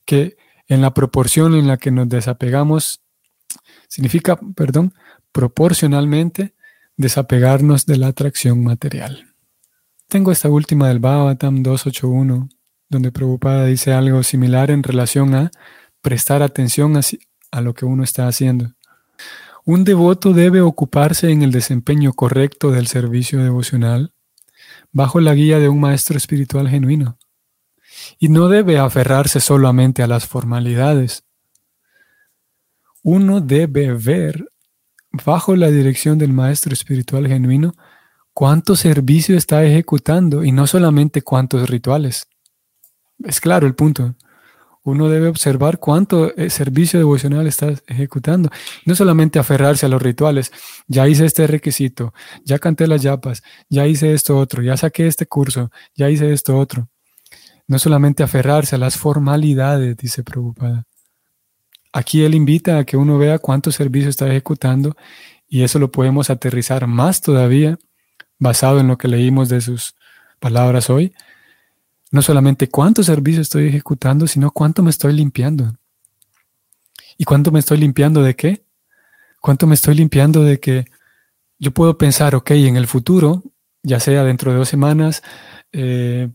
que 0.05 0.37
en 0.67 0.81
la 0.81 0.93
proporción 0.93 1.53
en 1.55 1.67
la 1.67 1.75
que 1.75 1.91
nos 1.91 2.07
desapegamos, 2.07 3.01
significa, 3.89 4.39
perdón, 4.55 4.93
proporcionalmente 5.33 6.55
desapegarnos 6.95 7.85
de 7.85 7.97
la 7.97 8.07
atracción 8.07 8.63
material. 8.63 9.30
Tengo 10.11 10.33
esta 10.33 10.49
última 10.49 10.89
del 10.89 10.99
Bhavatam 10.99 11.63
281, 11.63 12.49
donde 12.89 13.13
Prabhupada 13.13 13.63
dice 13.63 13.93
algo 13.93 14.23
similar 14.23 14.69
en 14.69 14.83
relación 14.83 15.33
a 15.35 15.51
prestar 16.01 16.43
atención 16.43 16.97
a, 16.97 17.01
a 17.51 17.61
lo 17.61 17.73
que 17.73 17.85
uno 17.85 18.03
está 18.03 18.27
haciendo. 18.27 18.73
Un 19.63 19.85
devoto 19.85 20.33
debe 20.33 20.59
ocuparse 20.59 21.31
en 21.31 21.43
el 21.43 21.53
desempeño 21.53 22.11
correcto 22.11 22.71
del 22.71 22.87
servicio 22.87 23.41
devocional 23.41 24.11
bajo 24.91 25.21
la 25.21 25.33
guía 25.33 25.59
de 25.59 25.69
un 25.69 25.79
maestro 25.79 26.17
espiritual 26.17 26.67
genuino 26.67 27.17
y 28.19 28.27
no 28.27 28.49
debe 28.49 28.79
aferrarse 28.79 29.39
solamente 29.39 30.03
a 30.03 30.07
las 30.07 30.27
formalidades. 30.27 31.23
Uno 33.01 33.39
debe 33.39 33.93
ver, 33.93 34.45
bajo 35.25 35.55
la 35.55 35.69
dirección 35.69 36.17
del 36.17 36.33
maestro 36.33 36.73
espiritual 36.73 37.29
genuino, 37.29 37.71
cuánto 38.33 38.75
servicio 38.75 39.37
está 39.37 39.63
ejecutando 39.63 40.43
y 40.43 40.51
no 40.51 40.67
solamente 40.67 41.21
cuántos 41.21 41.69
rituales. 41.69 42.27
Es 43.23 43.39
claro 43.39 43.67
el 43.67 43.75
punto. 43.75 44.15
Uno 44.83 45.09
debe 45.09 45.27
observar 45.27 45.77
cuánto 45.77 46.35
eh, 46.35 46.49
servicio 46.49 46.97
devocional 46.97 47.45
está 47.45 47.71
ejecutando. 47.85 48.49
No 48.85 48.95
solamente 48.95 49.37
aferrarse 49.37 49.85
a 49.85 49.89
los 49.89 50.01
rituales. 50.01 50.51
Ya 50.87 51.07
hice 51.07 51.25
este 51.25 51.45
requisito, 51.45 52.13
ya 52.43 52.57
canté 52.57 52.87
las 52.87 53.03
yapas, 53.03 53.43
ya 53.69 53.85
hice 53.85 54.13
esto 54.13 54.37
otro, 54.37 54.63
ya 54.63 54.75
saqué 54.77 55.05
este 55.05 55.27
curso, 55.27 55.69
ya 55.95 56.09
hice 56.09 56.33
esto 56.33 56.57
otro. 56.57 56.89
No 57.67 57.77
solamente 57.77 58.23
aferrarse 58.23 58.75
a 58.75 58.79
las 58.79 58.97
formalidades, 58.97 59.95
dice 59.97 60.23
Prabhupada. 60.23 60.85
Aquí 61.93 62.23
él 62.23 62.33
invita 62.33 62.79
a 62.79 62.85
que 62.85 62.97
uno 62.97 63.17
vea 63.17 63.37
cuánto 63.37 63.71
servicio 63.71 64.09
está 64.09 64.27
ejecutando 64.27 64.95
y 65.47 65.63
eso 65.63 65.77
lo 65.77 65.91
podemos 65.91 66.29
aterrizar 66.29 66.87
más 66.87 67.21
todavía, 67.21 67.77
basado 68.41 68.79
en 68.79 68.87
lo 68.87 68.97
que 68.97 69.07
leímos 69.07 69.49
de 69.49 69.61
sus 69.61 69.93
palabras 70.39 70.89
hoy. 70.89 71.13
No 72.11 72.23
solamente 72.23 72.67
cuánto 72.69 73.03
servicio 73.03 73.41
estoy 73.41 73.67
ejecutando, 73.67 74.25
sino 74.25 74.49
cuánto 74.49 74.81
me 74.81 74.89
estoy 74.89 75.13
limpiando. 75.13 75.75
¿Y 77.17 77.23
cuánto 77.23 77.51
me 77.51 77.59
estoy 77.59 77.77
limpiando 77.77 78.23
de 78.23 78.35
qué? 78.35 78.65
¿Cuánto 79.39 79.67
me 79.67 79.75
estoy 79.75 79.93
limpiando 79.93 80.43
de 80.43 80.59
que 80.59 80.85
yo 81.59 81.69
puedo 81.71 81.99
pensar, 81.99 82.33
ok, 82.33 82.51
en 82.51 82.77
el 82.77 82.87
futuro, 82.87 83.43
ya 83.83 83.99
sea 83.99 84.23
dentro 84.23 84.51
de 84.51 84.57
dos 84.57 84.69
semanas, 84.69 85.21
eh, 85.71 86.29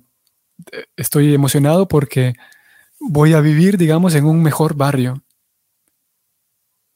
estoy 0.96 1.34
emocionado 1.34 1.88
porque 1.88 2.34
voy 3.00 3.32
a 3.32 3.40
vivir, 3.40 3.78
digamos, 3.78 4.14
en 4.14 4.26
un 4.26 4.44
mejor 4.44 4.76
barrio. 4.76 5.24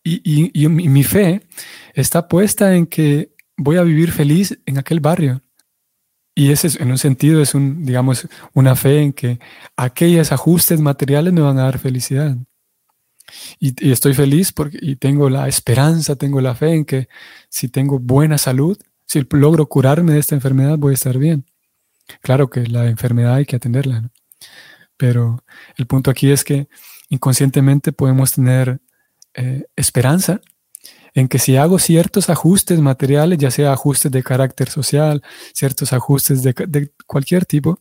Y, 0.04 0.68
mi 0.68 1.02
fe 1.02 1.42
está 1.94 2.28
puesta 2.28 2.76
en 2.76 2.86
que 2.86 3.34
voy 3.60 3.76
a 3.76 3.82
vivir 3.82 4.10
feliz 4.10 4.58
en 4.64 4.78
aquel 4.78 5.00
barrio. 5.00 5.42
Y 6.34 6.50
ese 6.50 6.82
en 6.82 6.90
un 6.90 6.98
sentido 6.98 7.42
es 7.42 7.54
un, 7.54 7.84
digamos, 7.84 8.26
una 8.54 8.74
fe 8.74 9.02
en 9.02 9.12
que 9.12 9.38
aquellos 9.76 10.32
ajustes 10.32 10.80
materiales 10.80 11.32
me 11.34 11.42
van 11.42 11.58
a 11.58 11.64
dar 11.64 11.78
felicidad. 11.78 12.36
Y, 13.58 13.90
estoy 13.92 14.14
feliz 14.14 14.50
porque 14.52 14.78
y 14.80 14.96
tengo 14.96 15.28
la 15.28 15.46
esperanza, 15.46 16.16
tengo 16.16 16.40
la 16.40 16.54
fe 16.54 16.74
en 16.74 16.84
que 16.84 17.08
si 17.50 17.68
tengo 17.68 17.98
buena 17.98 18.38
salud, 18.38 18.78
si 19.06 19.26
logro 19.30 19.66
curarme 19.66 20.14
de 20.14 20.20
esta 20.20 20.34
enfermedad, 20.34 20.78
voy 20.78 20.92
a 20.92 20.94
estar 20.94 21.18
bien. 21.18 21.44
Claro 22.22 22.48
que 22.48 22.66
la 22.66 22.88
enfermedad 22.88 23.34
hay 23.34 23.44
que 23.44 23.56
atenderla, 23.56 24.10
Pero 24.96 25.44
el 25.76 25.86
punto 25.86 26.10
aquí 26.10 26.30
es 26.30 26.44
que 26.44 26.68
inconscientemente 27.10 27.92
podemos 27.92 28.32
tener 28.32 28.80
eh, 29.34 29.64
esperanza 29.76 30.40
en 31.14 31.28
que 31.28 31.38
si 31.38 31.56
hago 31.56 31.78
ciertos 31.78 32.30
ajustes 32.30 32.80
materiales, 32.80 33.38
ya 33.38 33.50
sea 33.50 33.72
ajustes 33.72 34.10
de 34.10 34.22
carácter 34.22 34.68
social, 34.68 35.22
ciertos 35.52 35.92
ajustes 35.92 36.42
de, 36.42 36.92
cualquier 37.06 37.46
tipo, 37.46 37.78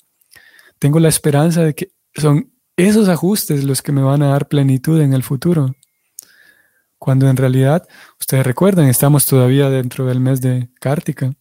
tengo 0.80 1.00
la 1.00 1.10
esperanza 1.10 1.63
de 1.63 1.76
que 1.76 1.92
son 2.15 2.52
esos 2.78 3.10
ajustes 3.10 3.63
los 3.63 3.82
que 3.82 3.92
me 3.92 4.02
van 4.02 4.24
a 4.24 4.30
dar 4.30 4.48
plenitud 4.48 5.00
en 5.02 5.13
el 5.13 5.24
futuro. 5.24 5.76
Cuando 6.98 7.30
en 7.30 7.38
realidad, 7.38 7.88
ustedes 8.20 8.46
recuerdan, 8.46 8.88
estamos 8.88 9.26
todavía 9.26 9.70
dentro 9.70 10.06
del 10.06 10.20
mes 10.20 10.42
de 10.42 10.70
Kártica. 10.80 11.34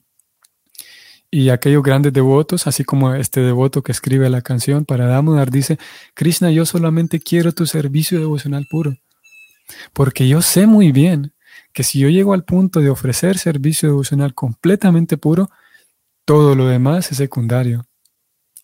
Y 1.30 1.50
aquellos 1.50 1.82
grandes 1.82 2.12
devotos, 2.12 2.66
así 2.66 2.84
como 2.84 3.14
este 3.14 3.40
devoto 3.40 3.82
que 3.82 3.92
escribe 3.92 4.30
la 4.30 4.40
canción 4.40 4.84
para 4.84 5.06
Damodar, 5.06 5.50
dice, 5.50 5.78
Krishna, 6.14 6.50
yo 6.50 6.64
solamente 6.64 7.20
quiero 7.20 7.52
tu 7.52 7.66
servicio 7.66 8.18
devocional 8.18 8.66
puro. 8.70 8.96
Porque 9.92 10.26
yo 10.26 10.40
sé 10.40 10.66
muy 10.66 10.90
bien 10.90 11.34
que 11.78 11.84
si 11.84 12.00
yo 12.00 12.08
llego 12.08 12.34
al 12.34 12.42
punto 12.42 12.80
de 12.80 12.90
ofrecer 12.90 13.38
servicio 13.38 13.90
devocional 13.90 14.34
completamente 14.34 15.16
puro, 15.16 15.48
todo 16.24 16.56
lo 16.56 16.66
demás 16.66 17.12
es 17.12 17.18
secundario, 17.18 17.86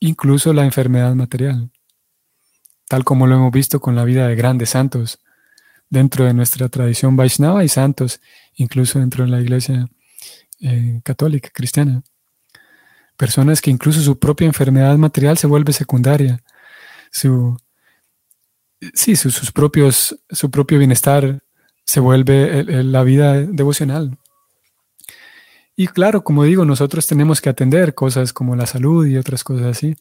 incluso 0.01 0.53
la 0.53 0.65
enfermedad 0.65 1.15
material, 1.15 1.71
tal 2.89 3.05
como 3.05 3.29
lo 3.29 3.37
hemos 3.37 3.53
visto 3.53 3.79
con 3.79 3.95
la 3.95 4.03
vida 4.03 4.27
de 4.27 4.35
grandes 4.35 4.71
santos 4.71 5.21
dentro 5.89 6.25
de 6.25 6.35
nuestra 6.35 6.69
tradición 6.69 7.15
Vaishnava 7.15 7.63
y 7.63 7.69
santos, 7.69 8.21
incluso 8.55 8.99
dentro 8.99 9.25
de 9.25 9.31
la 9.31 9.41
iglesia 9.41 9.87
eh, 10.61 11.01
católica, 11.05 11.51
cristiana. 11.55 12.03
Personas 13.17 13.61
que 13.61 13.71
incluso 13.71 14.01
su 14.01 14.19
propia 14.19 14.49
enfermedad 14.49 14.97
material 14.97 15.39
se 15.39 15.47
vuelve 15.47 15.73
secundaria. 15.73 16.43
Su, 17.13 17.57
sí, 18.93 19.15
sus 19.15 19.53
propios, 19.53 20.19
su 20.31 20.51
propio 20.51 20.79
bienestar 20.79 21.44
se 21.85 22.01
vuelve 22.01 22.65
la 22.65 23.03
vida 23.03 23.43
devocional. 23.43 24.19
Y 25.77 25.89
claro, 25.89 26.23
como 26.23 26.45
digo, 26.45 26.65
nosotros 26.65 27.07
tenemos 27.07 27.41
que 27.41 27.51
atender 27.51 27.95
cosas 27.95 28.33
como 28.33 28.57
la 28.57 28.67
salud 28.67 29.07
y 29.07 29.17
otras 29.17 29.43
cosas 29.43 29.67
así, 29.67 29.97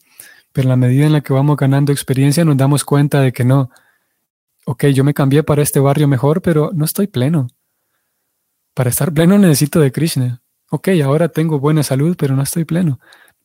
pero 0.52 0.66
en 0.66 0.68
la 0.70 0.76
medida 0.76 1.06
en 1.06 1.12
la 1.12 1.20
que 1.20 1.32
vamos 1.32 1.56
ganando 1.56 1.92
experiencia 1.92 2.44
nos 2.44 2.56
damos 2.56 2.84
cuenta 2.84 3.20
de 3.20 3.32
que 3.32 3.44
no, 3.44 3.70
ok, 4.66 4.86
yo 4.86 5.04
me 5.04 5.14
cambié 5.14 5.42
para 5.42 5.62
este 5.62 5.80
barrio 5.80 6.06
mejor, 6.06 6.42
pero 6.42 6.70
no 6.74 6.84
estoy 6.84 7.08
pleno. 7.08 7.48
Para 8.72 8.90
estar 8.90 9.12
pleno 9.12 9.38
necesito 9.38 9.80
de 9.80 9.92
Krishna 9.92 10.40
ok, 10.74 10.88
ahora 11.04 11.28
tengo 11.28 11.60
buena 11.60 11.82
salud, 11.82 12.16
pero 12.18 12.34
no 12.34 12.42
estoy 12.42 12.64
pleno. 12.64 12.98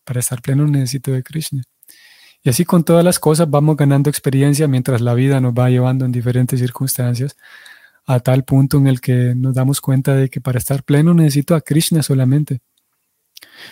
Para 0.03 0.19
estar 0.19 0.41
pleno 0.41 0.65
necesito 0.65 1.11
de 1.11 1.23
Krishna. 1.23 1.63
Y 2.41 2.49
así 2.49 2.65
con 2.65 2.83
todas 2.83 3.03
las 3.03 3.19
cosas 3.19 3.49
vamos 3.49 3.77
ganando 3.77 4.09
experiencia 4.09 4.67
mientras 4.67 5.01
la 5.01 5.13
vida 5.13 5.39
nos 5.39 5.53
va 5.53 5.69
llevando 5.69 6.05
en 6.05 6.11
diferentes 6.11 6.59
circunstancias 6.59 7.35
a 8.09 8.19
tal 8.21 8.43
punto 8.43 8.79
en 8.79 8.87
el 8.87 9.01
que 9.01 9.35
nos 9.35 9.53
damos 9.53 9.81
cuenta 9.81 10.15
de 10.15 10.29
que 10.29 10.41
para 10.41 10.57
estar 10.57 10.83
pleno 10.83 11.13
necesito 11.13 11.53
a 11.53 11.61
Krishna 11.61 12.01
solamente. 12.01 12.59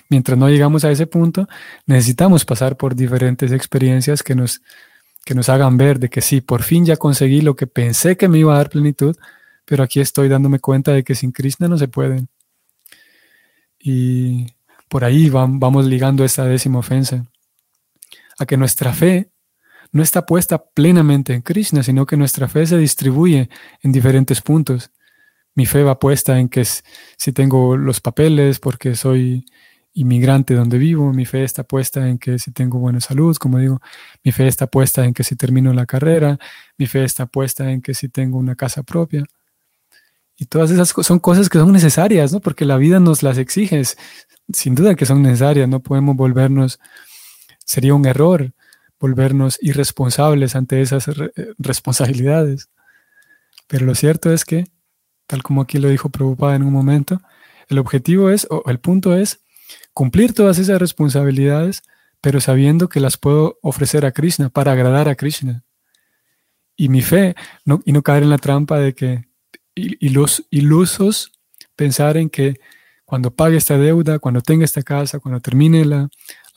Mientras 0.09 0.37
no 0.37 0.47
llegamos 0.47 0.85
a 0.85 0.91
ese 0.91 1.07
punto, 1.07 1.47
necesitamos 1.87 2.45
pasar 2.45 2.77
por 2.77 2.93
diferentes 2.93 3.51
experiencias 3.51 4.21
que 4.21 4.35
nos, 4.35 4.61
que 5.25 5.33
nos 5.33 5.49
hagan 5.49 5.75
ver 5.77 5.97
de 5.97 6.09
que 6.09 6.21
sí, 6.21 6.39
por 6.39 6.61
fin 6.61 6.85
ya 6.85 6.97
conseguí 6.97 7.41
lo 7.41 7.55
que 7.55 7.65
pensé 7.65 8.15
que 8.15 8.27
me 8.27 8.37
iba 8.37 8.53
a 8.53 8.57
dar 8.57 8.69
plenitud, 8.69 9.17
pero 9.65 9.81
aquí 9.81 10.01
estoy 10.01 10.29
dándome 10.29 10.59
cuenta 10.59 10.93
de 10.93 11.03
que 11.03 11.15
sin 11.15 11.31
Krishna 11.31 11.67
no 11.67 11.79
se 11.79 11.87
puede. 11.87 12.27
Y 13.79 14.53
por 14.87 15.03
ahí 15.03 15.31
vamos 15.31 15.87
ligando 15.87 16.23
esta 16.23 16.45
décima 16.45 16.77
ofensa, 16.77 17.25
a 18.37 18.45
que 18.45 18.55
nuestra 18.55 18.93
fe 18.93 19.31
no 19.91 20.03
está 20.03 20.25
puesta 20.25 20.63
plenamente 20.63 21.33
en 21.33 21.41
Krishna, 21.41 21.83
sino 21.83 22.05
que 22.05 22.17
nuestra 22.17 22.47
fe 22.47 22.65
se 22.65 22.77
distribuye 22.77 23.49
en 23.81 23.91
diferentes 23.91 24.41
puntos. 24.41 24.91
Mi 25.55 25.65
fe 25.65 25.83
va 25.83 25.99
puesta 25.99 26.39
en 26.39 26.49
que 26.49 26.63
si 26.65 27.31
tengo 27.33 27.77
los 27.77 27.99
papeles 27.99 28.59
porque 28.59 28.95
soy 28.95 29.45
inmigrante 29.93 30.53
donde 30.53 30.77
vivo, 30.77 31.11
mi 31.11 31.25
fe 31.25 31.43
está 31.43 31.63
puesta 31.63 32.07
en 32.07 32.19
que 32.19 32.37
si 32.37 32.51
tengo 32.51 32.77
buena 32.77 33.01
salud, 33.01 33.35
como 33.37 33.57
digo, 33.57 33.81
mi 34.23 34.31
fe 34.31 34.47
está 34.47 34.67
puesta 34.67 35.03
en 35.05 35.13
que 35.13 35.23
si 35.23 35.35
termino 35.35 35.73
la 35.73 35.87
carrera, 35.87 36.37
mi 36.77 36.85
fe 36.85 37.03
está 37.03 37.25
puesta 37.25 37.71
en 37.71 37.81
que 37.81 37.95
si 37.95 38.07
tengo 38.07 38.37
una 38.37 38.55
casa 38.55 38.83
propia. 38.83 39.25
Y 40.35 40.45
todas 40.45 40.69
esas 40.69 40.89
son 40.89 41.17
cosas 41.19 41.49
que 41.49 41.57
son 41.57 41.71
necesarias, 41.71 42.31
¿no? 42.31 42.39
Porque 42.39 42.63
la 42.63 42.77
vida 42.77 42.99
nos 42.99 43.23
las 43.23 43.39
exige, 43.39 43.81
sin 44.53 44.75
duda 44.75 44.93
que 44.93 45.07
son 45.07 45.23
necesarias, 45.23 45.67
no 45.67 45.79
podemos 45.79 46.15
volvernos, 46.15 46.79
sería 47.65 47.95
un 47.95 48.05
error 48.05 48.53
volvernos 48.99 49.57
irresponsables 49.61 50.55
ante 50.55 50.81
esas 50.81 51.07
responsabilidades. 51.57 52.69
Pero 53.67 53.85
lo 53.85 53.95
cierto 53.95 54.31
es 54.31 54.45
que, 54.45 54.65
tal 55.27 55.43
como 55.43 55.61
aquí 55.61 55.77
lo 55.77 55.89
dijo 55.89 56.09
Prabhupada 56.09 56.55
en 56.55 56.63
un 56.63 56.73
momento, 56.73 57.21
el 57.67 57.79
objetivo 57.79 58.29
es, 58.29 58.47
o 58.49 58.63
el 58.67 58.79
punto 58.79 59.15
es, 59.15 59.41
cumplir 59.93 60.33
todas 60.33 60.57
esas 60.57 60.79
responsabilidades, 60.79 61.83
pero 62.21 62.39
sabiendo 62.39 62.89
que 62.89 62.99
las 62.99 63.17
puedo 63.17 63.59
ofrecer 63.61 64.05
a 64.05 64.11
Krishna, 64.11 64.49
para 64.49 64.71
agradar 64.71 65.09
a 65.09 65.15
Krishna. 65.15 65.63
Y 66.75 66.89
mi 66.89 67.01
fe, 67.01 67.35
y 67.85 67.91
no 67.91 68.01
caer 68.03 68.23
en 68.23 68.29
la 68.29 68.37
trampa 68.37 68.79
de 68.79 68.93
que 68.93 69.27
y, 69.77 70.09
los 70.09 70.45
ilusos 70.49 71.31
pensar 71.75 72.17
en 72.17 72.29
que 72.29 72.59
cuando 73.05 73.33
pague 73.33 73.57
esta 73.57 73.77
deuda, 73.77 74.19
cuando 74.19 74.41
tenga 74.41 74.65
esta 74.65 74.81
casa, 74.81 75.19
cuando 75.19 75.39
termine 75.39 75.85
la, 75.85 76.09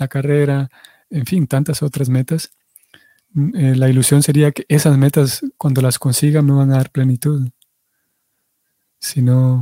carrera, 0.08 0.68
en 1.10 1.26
fin, 1.26 1.46
tantas 1.46 1.82
otras 1.82 2.08
metas, 2.08 2.52
mm, 3.32 3.56
eh, 3.56 3.76
la 3.76 3.88
ilusión 3.88 4.22
sería 4.22 4.52
que 4.52 4.64
esas 4.68 4.96
metas, 4.98 5.42
cuando 5.56 5.82
las 5.82 5.98
consiga, 5.98 6.42
me 6.42 6.52
van 6.52 6.72
a 6.72 6.76
dar 6.76 6.90
plenitud. 6.90 7.48
Sino, 9.00 9.60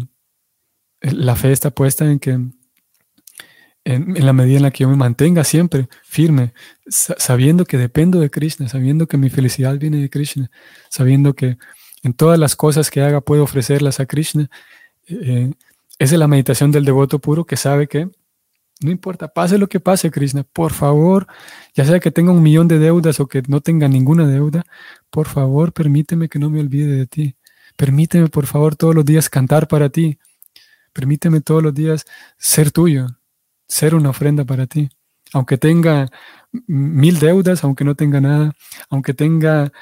eh, 1.00 1.12
la 1.12 1.36
fe 1.36 1.52
está 1.52 1.70
puesta 1.70 2.10
en 2.10 2.18
que 2.18 2.38
en, 3.84 4.26
la 4.26 4.32
medida 4.32 4.58
en 4.58 4.62
la 4.64 4.70
que 4.70 4.84
yo 4.84 4.88
me 4.90 4.96
mantenga 4.96 5.44
siempre 5.44 5.88
firme, 6.04 6.52
sabiendo 6.88 7.64
que 7.64 7.78
dependo 7.78 8.20
de 8.20 8.30
Krishna, 8.30 8.68
sabiendo 8.68 9.06
que 9.06 9.16
mi 9.16 9.30
felicidad 9.30 9.78
viene 9.78 9.98
de 9.98 10.10
Krishna, 10.10 10.50
sabiendo 10.90 11.34
que 11.34 11.56
en 12.02 12.12
todas 12.12 12.38
las 12.38 12.54
cosas 12.54 12.90
que 12.90 13.00
haga 13.00 13.20
puede 13.20 13.40
ofrecerlas 13.40 14.00
a 14.00 14.06
Krishna. 14.06 14.50
Eh, 15.06 15.52
esa 15.98 16.14
es 16.14 16.18
la 16.18 16.28
meditación 16.28 16.70
del 16.70 16.84
devoto 16.84 17.18
puro 17.18 17.44
que 17.44 17.56
sabe 17.56 17.88
que 17.88 18.10
no 18.80 18.90
importa, 18.90 19.28
pase 19.28 19.58
lo 19.58 19.68
que 19.68 19.80
pase, 19.80 20.10
Krishna, 20.10 20.44
por 20.44 20.72
favor, 20.72 21.26
ya 21.74 21.84
sea 21.84 22.00
que 22.00 22.10
tenga 22.10 22.32
un 22.32 22.42
millón 22.42 22.68
de 22.68 22.78
deudas 22.78 23.20
o 23.20 23.26
que 23.26 23.42
no 23.48 23.60
tenga 23.60 23.88
ninguna 23.88 24.26
deuda, 24.26 24.64
por 25.10 25.26
favor, 25.26 25.72
permíteme 25.72 26.28
que 26.28 26.38
no 26.38 26.50
me 26.50 26.60
olvide 26.60 26.94
de 26.96 27.06
ti. 27.06 27.36
Permíteme, 27.76 28.28
por 28.28 28.46
favor, 28.46 28.76
todos 28.76 28.94
los 28.94 29.04
días 29.04 29.28
cantar 29.28 29.68
para 29.68 29.88
ti. 29.88 30.18
Permíteme 30.92 31.40
todos 31.40 31.62
los 31.62 31.74
días 31.74 32.04
ser 32.36 32.70
tuyo, 32.72 33.06
ser 33.68 33.94
una 33.94 34.10
ofrenda 34.10 34.44
para 34.44 34.66
ti. 34.66 34.88
Aunque 35.32 35.58
tenga 35.58 36.08
mil 36.66 37.18
deudas, 37.18 37.62
aunque 37.64 37.84
no 37.84 37.94
tenga 37.94 38.20
nada, 38.20 38.52
aunque 38.90 39.14
tenga, 39.14 39.72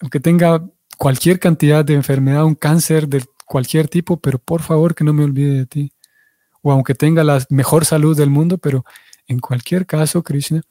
aunque 0.00 0.20
tenga 0.20 0.64
cualquier 0.96 1.38
cantidad 1.38 1.84
de 1.84 1.94
enfermedad, 1.94 2.44
un 2.44 2.54
cáncer 2.54 3.08
de 3.08 3.24
cualquier 3.46 3.88
tipo, 3.88 4.18
pero 4.18 4.38
por 4.38 4.62
favor 4.62 4.94
que 4.94 5.04
no 5.04 5.12
me 5.12 5.24
olvide 5.24 5.54
de 5.54 5.66
ti. 5.66 5.92
O 6.68 6.72
aunque 6.72 6.96
tenga 6.96 7.22
la 7.22 7.46
mejor 7.48 7.84
salud 7.84 8.16
del 8.16 8.28
mundo, 8.28 8.58
pero 8.58 8.84
en 9.28 9.38
cualquier 9.38 9.86
caso, 9.86 10.24
Krishna, 10.24 10.62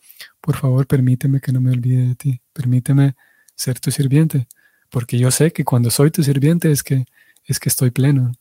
por 0.41 0.57
favor 0.57 0.85
permíteme 0.87 1.39
que 1.39 1.53
no 1.53 1.61
me 1.61 1.71
olvide 1.71 2.09
de 2.09 2.15
ti. 2.15 2.41
Permíteme 2.51 3.15
ser 3.55 3.79
tu 3.79 3.91
sirviente, 3.91 4.49
porque 4.89 5.17
yo 5.17 5.31
sé 5.31 5.53
que 5.53 5.63
cuando 5.63 5.89
soy 5.89 6.11
tu 6.11 6.21
sirviente 6.21 6.69
es 6.69 6.83
que, 6.83 7.05
es 7.45 7.61
que 7.61 7.69
estoy 7.69 7.91
pleno. 7.91 8.33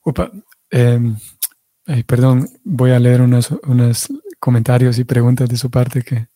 Opa, 0.00 0.32
em, 0.68 1.16
perdón, 2.08 2.48
voy 2.64 2.90
a 2.90 2.98
leer 2.98 3.20
unos, 3.20 3.52
unos 3.62 4.08
comentarios 4.40 4.98
y 4.98 5.04
preguntas 5.04 5.48
de 5.48 5.56
su 5.56 5.70
parte 5.70 6.02
que, 6.02 6.26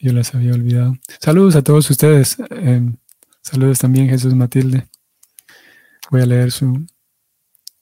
yo 0.00 0.14
las 0.14 0.34
había 0.34 0.54
olvidado. 0.54 0.96
Saludos 1.20 1.56
a 1.56 1.62
todos 1.62 1.90
ustedes. 1.90 2.38
Em, 2.48 2.96
saludos 3.42 3.80
también 3.80 4.08
Jesús 4.08 4.34
Matilde. 4.34 4.88
Voy 6.10 6.22
a 6.22 6.26
leer 6.26 6.52
su, 6.52 6.86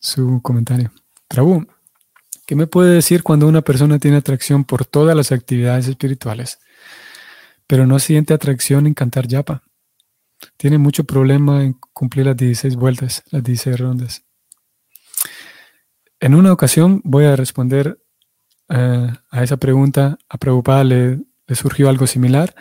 su 0.07 0.41
comentario. 0.41 0.93
Trabú, 1.29 1.67
¿qué 2.47 2.55
me 2.55 2.67
puede 2.67 2.95
decir 2.95 3.23
cuando 3.23 3.49
una 3.49 3.63
persona 3.63 3.99
tiene 3.99 4.19
atracción 4.19 4.65
por 4.65 4.85
todas 4.85 5.17
las 5.17 5.33
actividades 5.33 5.89
espirituales, 5.89 6.61
pero 7.67 7.87
no 7.87 7.99
siente 7.99 8.33
atracción 8.33 8.87
en 8.87 8.95
cantar 8.95 9.27
yapa? 9.27 9.63
Tiene 10.57 10.79
mucho 10.79 11.05
problema 11.05 11.65
en 11.65 11.73
cumplir 11.93 12.27
las 12.27 12.37
16 12.37 12.77
vueltas, 12.77 13.25
las 13.31 13.43
16 13.43 13.81
rondas. 13.81 14.23
En 16.21 16.35
una 16.35 16.53
ocasión 16.53 17.01
voy 17.05 17.25
a 17.25 17.35
responder 17.35 17.99
eh, 18.69 19.13
a 19.31 19.43
esa 19.43 19.57
pregunta. 19.57 20.19
A 20.29 20.39
Prabhupada 20.39 20.85
le 20.85 21.21
le 21.47 21.55
surgió 21.55 21.89
algo 21.89 22.07
similar. 22.07 22.55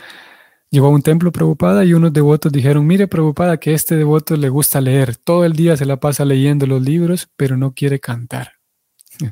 Llegó 0.76 0.88
a 0.88 0.90
un 0.90 1.02
templo 1.02 1.32
preocupada 1.32 1.86
y 1.86 1.94
unos 1.94 2.12
devotos 2.12 2.52
dijeron, 2.52 2.86
mire 2.86 3.08
preocupada 3.08 3.56
que 3.56 3.74
este 3.74 3.96
devoto 3.96 4.36
le 4.36 4.50
gusta 4.50 4.82
leer, 4.82 5.16
todo 5.16 5.46
el 5.46 5.54
día 5.54 5.78
se 5.78 5.86
la 5.86 6.02
pasa 6.02 6.26
leyendo 6.26 6.68
los 6.68 6.82
libros, 6.82 7.30
pero 7.38 7.56
no 7.56 7.74
quiere 7.74 8.02
cantar. 8.02 8.56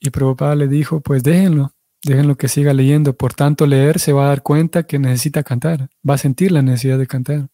y 0.00 0.10
preocupada 0.10 0.56
le 0.56 0.66
dijo, 0.66 1.02
pues 1.02 1.22
déjenlo, 1.22 1.72
déjenlo 2.02 2.36
que 2.36 2.48
siga 2.48 2.72
leyendo. 2.74 3.16
Por 3.16 3.34
tanto, 3.34 3.64
leer 3.64 4.00
se 4.00 4.12
va 4.12 4.24
a 4.24 4.28
dar 4.30 4.42
cuenta 4.42 4.82
que 4.82 4.98
necesita 4.98 5.44
cantar, 5.44 5.88
va 6.02 6.14
a 6.14 6.18
sentir 6.18 6.50
la 6.50 6.62
necesidad 6.62 6.98
de 6.98 7.06
cantar. 7.06 7.46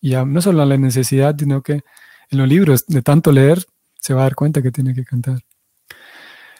Y 0.00 0.16
no 0.16 0.42
solo 0.42 0.64
la 0.64 0.76
necesidad, 0.76 1.36
sino 1.38 1.62
que 1.62 1.84
en 2.28 2.38
los 2.38 2.48
libros 2.48 2.86
de 2.88 3.02
tanto 3.02 3.30
leer 3.30 3.64
se 4.00 4.14
va 4.14 4.22
a 4.22 4.24
dar 4.24 4.34
cuenta 4.34 4.62
que 4.62 4.72
tiene 4.72 4.94
que 4.94 5.04
cantar. 5.04 5.44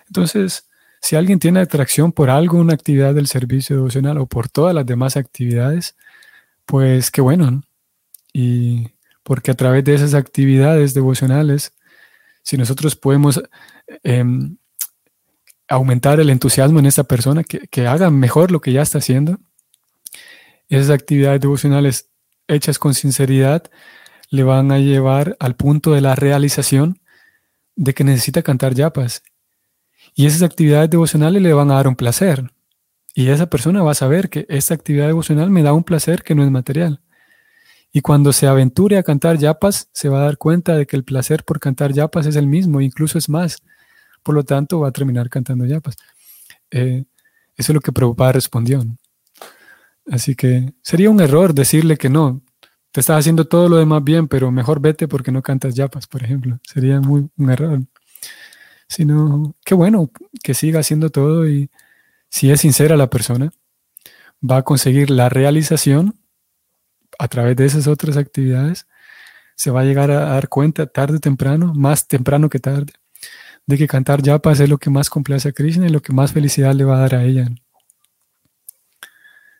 Entonces, 0.07 0.66
si 1.01 1.17
alguien 1.17 1.39
tiene 1.39 1.61
atracción 1.61 2.13
por 2.13 2.31
algo, 2.31 2.59
una 2.59 2.75
actividad 2.75 3.15
del 3.15 3.27
servicio 3.27 3.77
devocional 3.77 4.19
o 4.19 4.27
por 4.27 4.49
todas 4.49 4.75
las 4.75 4.87
demás 4.87 5.17
actividades, 5.17 5.97
pues 6.65 7.11
qué 7.11 7.21
bueno. 7.21 7.63
Y 8.33 8.89
porque 9.23 9.51
a 9.51 9.55
través 9.55 9.85
de 9.85 9.95
esas 9.95 10.15
actividades 10.15 10.95
devocionales, 10.95 11.73
si 12.43 12.57
nosotros 12.57 12.97
podemos 12.97 13.43
em, 14.03 14.57
aumentar 15.69 16.21
el 16.21 16.31
entusiasmo 16.31 16.79
en 16.79 16.87
esta 16.87 17.05
persona, 17.05 17.45
que, 17.45 17.67
que 17.69 17.87
haga 17.87 18.11
mejor 18.11 18.51
lo 18.51 18.61
que 18.61 18.73
ya 18.73 18.83
está 18.83 18.99
haciendo, 18.99 19.39
esas 20.69 20.91
actividades 20.91 21.41
devocionales 21.41 22.11
hechas 22.49 22.79
con 22.79 22.95
sinceridad 22.95 23.71
le 24.31 24.43
van 24.43 24.73
a 24.73 24.79
llevar 24.79 25.37
al 25.41 25.57
punto 25.57 25.93
de 25.93 26.01
la 26.01 26.15
realización 26.15 27.01
de 27.77 27.95
que 27.95 28.05
necesita 28.05 28.43
cantar 28.43 28.75
yapas. 28.75 29.23
Y 30.17 30.25
esas 30.25 30.43
actividades 30.43 30.89
devocionales 30.89 31.43
le 31.43 31.53
van 31.53 31.71
a 31.71 31.75
dar 31.75 31.87
un 31.87 31.95
placer. 31.95 32.51
Y 33.15 33.29
esa 33.29 33.51
persona 33.51 33.83
va 33.83 33.93
a 33.93 33.95
saber 33.95 34.31
que 34.31 34.47
esta 34.49 34.73
actividad 34.73 35.07
devocional 35.07 35.51
me 35.51 35.63
da 35.63 35.75
un 35.75 35.85
placer 35.85 36.23
que 36.23 36.35
no 36.35 36.43
es 36.43 36.51
material. 36.51 37.03
Y 37.93 38.01
cuando 38.01 38.33
se 38.33 38.47
aventure 38.47 38.97
a 38.97 39.03
cantar 39.03 39.37
yapas, 39.37 39.91
se 39.93 40.09
va 40.09 40.21
a 40.21 40.25
dar 40.25 40.39
cuenta 40.39 40.75
de 40.75 40.87
que 40.87 40.97
el 40.97 41.05
placer 41.05 41.45
por 41.45 41.61
cantar 41.61 41.93
yapas 41.93 42.25
es 42.27 42.37
el 42.37 42.47
mismo, 42.47 42.81
incluso 42.81 43.19
es 43.19 43.29
más. 43.29 43.63
Por 44.23 44.35
lo 44.35 44.43
tanto, 44.43 44.81
va 44.81 44.89
a 44.89 44.93
terminar 44.93 45.29
cantando 45.29 45.67
yapas. 45.67 45.97
Eh, 46.71 47.05
eso 47.55 47.73
es 47.73 47.75
lo 47.75 47.81
que 47.83 47.93
Prabhupada 47.93 48.33
respondió. 48.33 48.85
Así 50.11 50.35
que 50.35 50.73
sería 50.83 51.11
un 51.11 51.21
error 51.21 51.53
decirle 51.53 51.99
que 51.99 52.09
no, 52.09 52.43
te 52.91 53.01
estás 53.01 53.19
haciendo 53.19 53.47
todo 53.47 53.69
lo 53.69 53.77
demás 53.77 54.03
bien, 54.03 54.29
pero 54.29 54.51
mejor 54.51 54.81
vete 54.81 55.09
porque 55.09 55.31
no 55.31 55.43
cantas 55.43 55.75
yapas, 55.75 56.07
por 56.07 56.25
ejemplo. 56.25 56.59
Sería 56.63 57.01
muy 57.01 57.29
un 57.37 57.51
error. 57.51 57.83
Sino, 58.89 59.55
qué 59.65 59.75
bueno 59.75 60.11
que 60.43 60.55
siga 60.55 60.81
haciendo 60.81 61.11
todo 61.11 61.49
y 61.49 61.71
si 62.29 62.51
es 62.51 62.61
sincera 62.61 62.97
la 62.97 63.11
persona, 63.11 63.53
va 64.49 64.59
a 64.59 64.63
conseguir 64.63 65.11
la 65.11 65.29
realización 65.29 66.19
a 67.19 67.29
través 67.29 67.57
de 67.57 67.67
esas 67.67 67.87
otras 67.87 68.17
actividades. 68.17 68.87
Se 69.55 69.71
va 69.71 69.81
a 69.81 69.85
llegar 69.85 70.11
a 70.11 70.21
dar 70.21 70.49
cuenta 70.49 70.87
tarde 70.87 71.17
o 71.17 71.21
temprano, 71.21 71.73
más 71.75 72.07
temprano 72.09 72.51
que 72.51 72.59
tarde, 72.59 72.93
de 73.67 73.79
que 73.79 73.89
cantar 73.89 74.23
yapas 74.23 74.61
es 74.61 74.69
lo 74.69 74.79
que 74.79 74.91
más 74.91 75.11
complace 75.11 75.49
a 75.49 75.53
Krishna 75.53 75.87
y 75.87 75.91
lo 75.91 76.03
que 76.03 76.13
más 76.13 76.33
felicidad 76.33 76.75
le 76.75 76.85
va 76.85 76.99
a 76.99 77.01
dar 77.01 77.15
a 77.17 77.25
ella. 77.25 77.49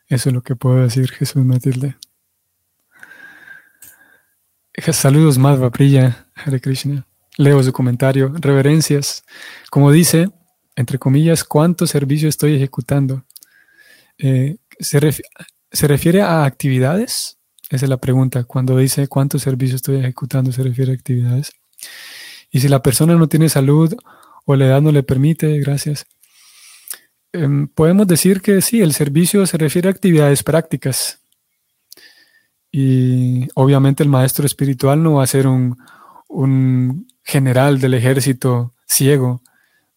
Eso 0.07 0.29
es 0.29 0.35
lo 0.35 0.41
que 0.41 0.55
puedo 0.55 0.81
decir, 0.83 1.11
Jesús 1.11 1.43
Matilde. 1.43 1.97
Saludos, 4.93 5.37
Madhva 5.37 5.69
Priya, 5.71 6.27
Hare 6.35 6.61
Krishna. 6.61 7.05
Leo 7.37 7.61
su 7.63 7.71
comentario. 7.71 8.33
Reverencias. 8.35 9.23
Como 9.69 9.91
dice, 9.91 10.29
entre 10.75 10.97
comillas, 10.99 11.43
¿cuánto 11.43 11.87
servicio 11.87 12.29
estoy 12.29 12.55
ejecutando? 12.55 13.23
Eh, 14.17 14.57
¿se, 14.79 14.99
refiere 15.87 16.21
a 16.21 16.45
actividades? 16.45 17.37
Esa 17.69 17.85
es 17.85 17.89
la 17.89 17.97
pregunta. 17.97 18.43
Cuando 18.43 18.77
dice 18.77 19.07
cuánto 19.07 19.39
servicio 19.39 19.75
estoy 19.75 19.97
ejecutando, 19.97 20.51
se 20.51 20.63
refiere 20.63 20.91
a 20.91 20.95
actividades. 20.95 21.51
Y 22.51 22.59
si 22.59 22.67
la 22.67 22.81
persona 22.81 23.15
no 23.15 23.27
tiene 23.27 23.49
salud 23.49 23.93
o 24.45 24.55
la 24.55 24.65
edad 24.65 24.81
no 24.81 24.91
le 24.91 25.03
permite, 25.03 25.59
gracias. 25.59 26.05
Em, 27.33 27.67
podemos 27.67 28.07
decir 28.07 28.41
que 28.41 28.61
sí, 28.61 28.81
el 28.81 28.93
servicio 28.93 29.45
se 29.45 29.57
refiere 29.57 29.89
a 29.89 29.91
actividades 29.91 30.43
prácticas. 30.43 31.19
Y 32.71 33.47
obviamente 33.55 34.03
el 34.03 34.09
maestro 34.09 34.45
espiritual 34.45 35.01
no 35.01 35.15
va 35.15 35.23
a 35.23 35.27
ser 35.27 35.47
un, 35.47 35.77
general 37.27 37.79
del 37.81 37.93
ejército 37.93 38.73
ciego, 38.87 39.41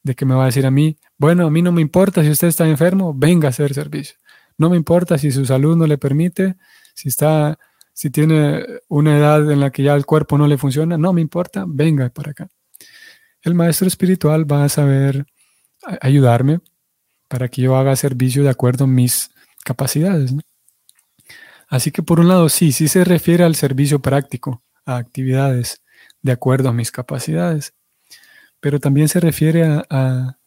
de 0.03 0.17
que 0.17 0.27
me 0.27 0.35
va 0.35 0.43
a 0.43 0.47
decir 0.47 0.67
a 0.67 0.71
mí, 0.71 0.97
bueno, 1.17 1.47
a 1.47 1.51
mí 1.51 1.63
no 1.63 1.71
me 1.71 1.81
importa 1.81 2.23
si 2.23 2.31
usted 2.31 2.49
está 2.49 2.69
enfermo, 2.69 3.15
venga 3.15 3.47
a 3.47 3.51
hacer 3.51 3.73
servicio. 3.73 4.17
No 4.59 4.69
me 4.69 4.77
importa 4.77 5.17
si 5.17 5.31
su 5.31 5.47
salud 5.47 5.77
no 5.77 5.87
le 5.87 5.97
permite, 5.97 6.57
si 6.95 7.09
está, 7.09 7.57
si 7.93 8.11
tiene 8.11 8.65
una 8.89 9.17
edad 9.17 9.51
en 9.51 9.61
la 9.61 9.71
que 9.71 9.85
ya 9.85 9.95
el 9.95 10.07
cuerpo 10.07 10.39
no 10.39 10.49
le 10.49 10.59
funciona, 10.59 10.99
no 10.99 11.13
me 11.13 11.21
importa, 11.21 11.65
venga 11.69 12.09
para 12.09 12.33
acá. 12.33 12.49
El 13.43 13.55
maestro 13.55 13.87
espiritual 13.87 14.51
va 14.51 14.65
a 14.65 14.69
saber 14.69 15.25
ayudarme 16.01 16.61
para 17.29 17.49
que 17.49 17.63
yo 17.63 17.77
haga 17.77 17.95
servicio 17.95 18.43
de 18.43 18.51
acuerdo 18.51 18.85
a 18.85 18.89
mis 18.89 19.31
capacidades. 19.65 20.35
Así 21.69 21.93
que 21.93 22.03
por 22.03 22.19
un 22.19 22.27
lado, 22.27 22.49
sí, 22.49 22.73
sí 22.73 22.89
se 22.89 23.05
refiere 23.05 23.45
al 23.45 23.55
servicio 23.55 24.01
práctico, 24.01 24.65
a 24.85 24.97
actividades 24.97 25.81
de 26.23 26.33
acuerdo 26.33 26.69
a 26.69 26.73
mis 26.73 26.91
capacidades, 26.91 27.75
pero 28.61 28.79
también 28.79 29.09
se 29.09 29.21
refiere 29.21 29.65
a, 29.89 30.39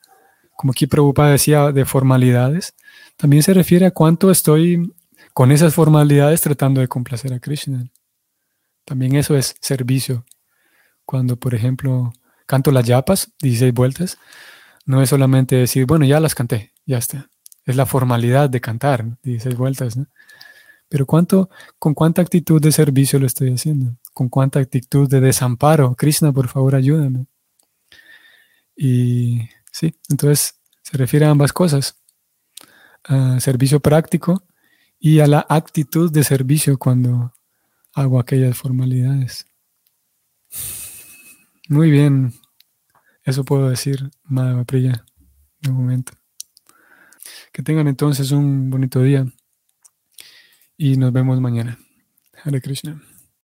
como 0.55 0.71
aquí 0.71 0.88
Prabhupada 0.88 1.32
decía, 1.32 1.71
de 1.71 1.86
formalidades, 1.86 2.76
también 3.17 3.43
se 3.43 3.53
refiere 3.53 3.86
a 3.86 3.91
cuánto 3.91 4.32
estoy 4.32 4.93
con 5.34 5.51
esas 5.51 5.74
formalidades 5.74 6.41
tratando 6.41 6.82
de 6.82 6.88
complacer 6.88 7.34
a 7.34 7.39
Krishna. 7.39 7.91
También 8.86 9.15
eso 9.15 9.36
es 9.36 9.55
servicio. 9.61 10.26
Cuando, 11.05 11.38
por 11.38 11.55
ejemplo, 11.55 12.13
canto 12.45 12.71
las 12.71 12.86
yapas, 12.86 13.32
16 13.41 13.74
vueltas, 13.74 14.17
no 14.86 15.01
es 15.01 15.09
solamente 15.09 15.55
decir, 15.55 15.86
bueno, 15.86 16.05
ya 16.05 16.19
las 16.19 16.36
canté, 16.36 16.74
ya 16.86 16.97
está. 16.97 17.30
Es 17.65 17.76
la 17.76 17.86
formalidad 17.86 18.49
de 18.49 18.61
cantar, 18.61 19.17
16 19.24 19.57
vueltas. 19.57 19.97
Pero 20.89 21.05
¿cuánto, 21.05 21.49
¿con 21.80 21.93
cuánta 21.93 22.21
actitud 22.21 22.61
de 22.61 22.71
servicio 22.71 23.19
lo 23.19 23.26
estoy 23.26 23.53
haciendo? 23.53 23.95
¿Con 24.14 24.30
cuánta 24.30 24.59
actitud 24.59 25.09
de 25.09 25.20
desamparo? 25.20 25.95
Krishna, 25.95 26.32
por 26.32 26.47
favor, 26.47 26.76
ayúdame. 26.76 27.26
Y 28.76 29.49
sí, 29.72 29.95
entonces 30.09 30.59
se 30.82 30.97
refiere 30.97 31.26
a 31.26 31.32
ambas 31.32 31.51
cosas. 31.51 32.01
A 33.03 33.39
servicio 33.39 33.80
práctico 33.80 34.43
y 34.99 35.20
a 35.20 35.28
la 35.28 35.45
actitud 35.49 36.11
de 36.11 36.24
servicio 36.24 36.78
cuando 36.78 37.34
hago 37.93 38.20
aquellas 38.20 38.55
formalidades. 38.57 39.45
Muy 41.68 41.89
bien, 41.89 42.34
eso 43.24 43.43
puedo 43.43 43.70
decir, 43.70 44.11
Madhava 44.24 44.64
Priya, 44.64 45.05
de 45.61 45.72
momento. 45.72 46.14
Que 47.51 47.64
tengan 47.64 47.88
entonces 47.88 48.32
un 48.32 48.70
bonito 48.70 49.01
día 49.01 49.26
y 50.78 50.97
nos 50.97 51.14
vemos 51.14 51.39
mañana. 51.39 51.80
Hare 52.43 52.61
Krishna. 52.61 53.01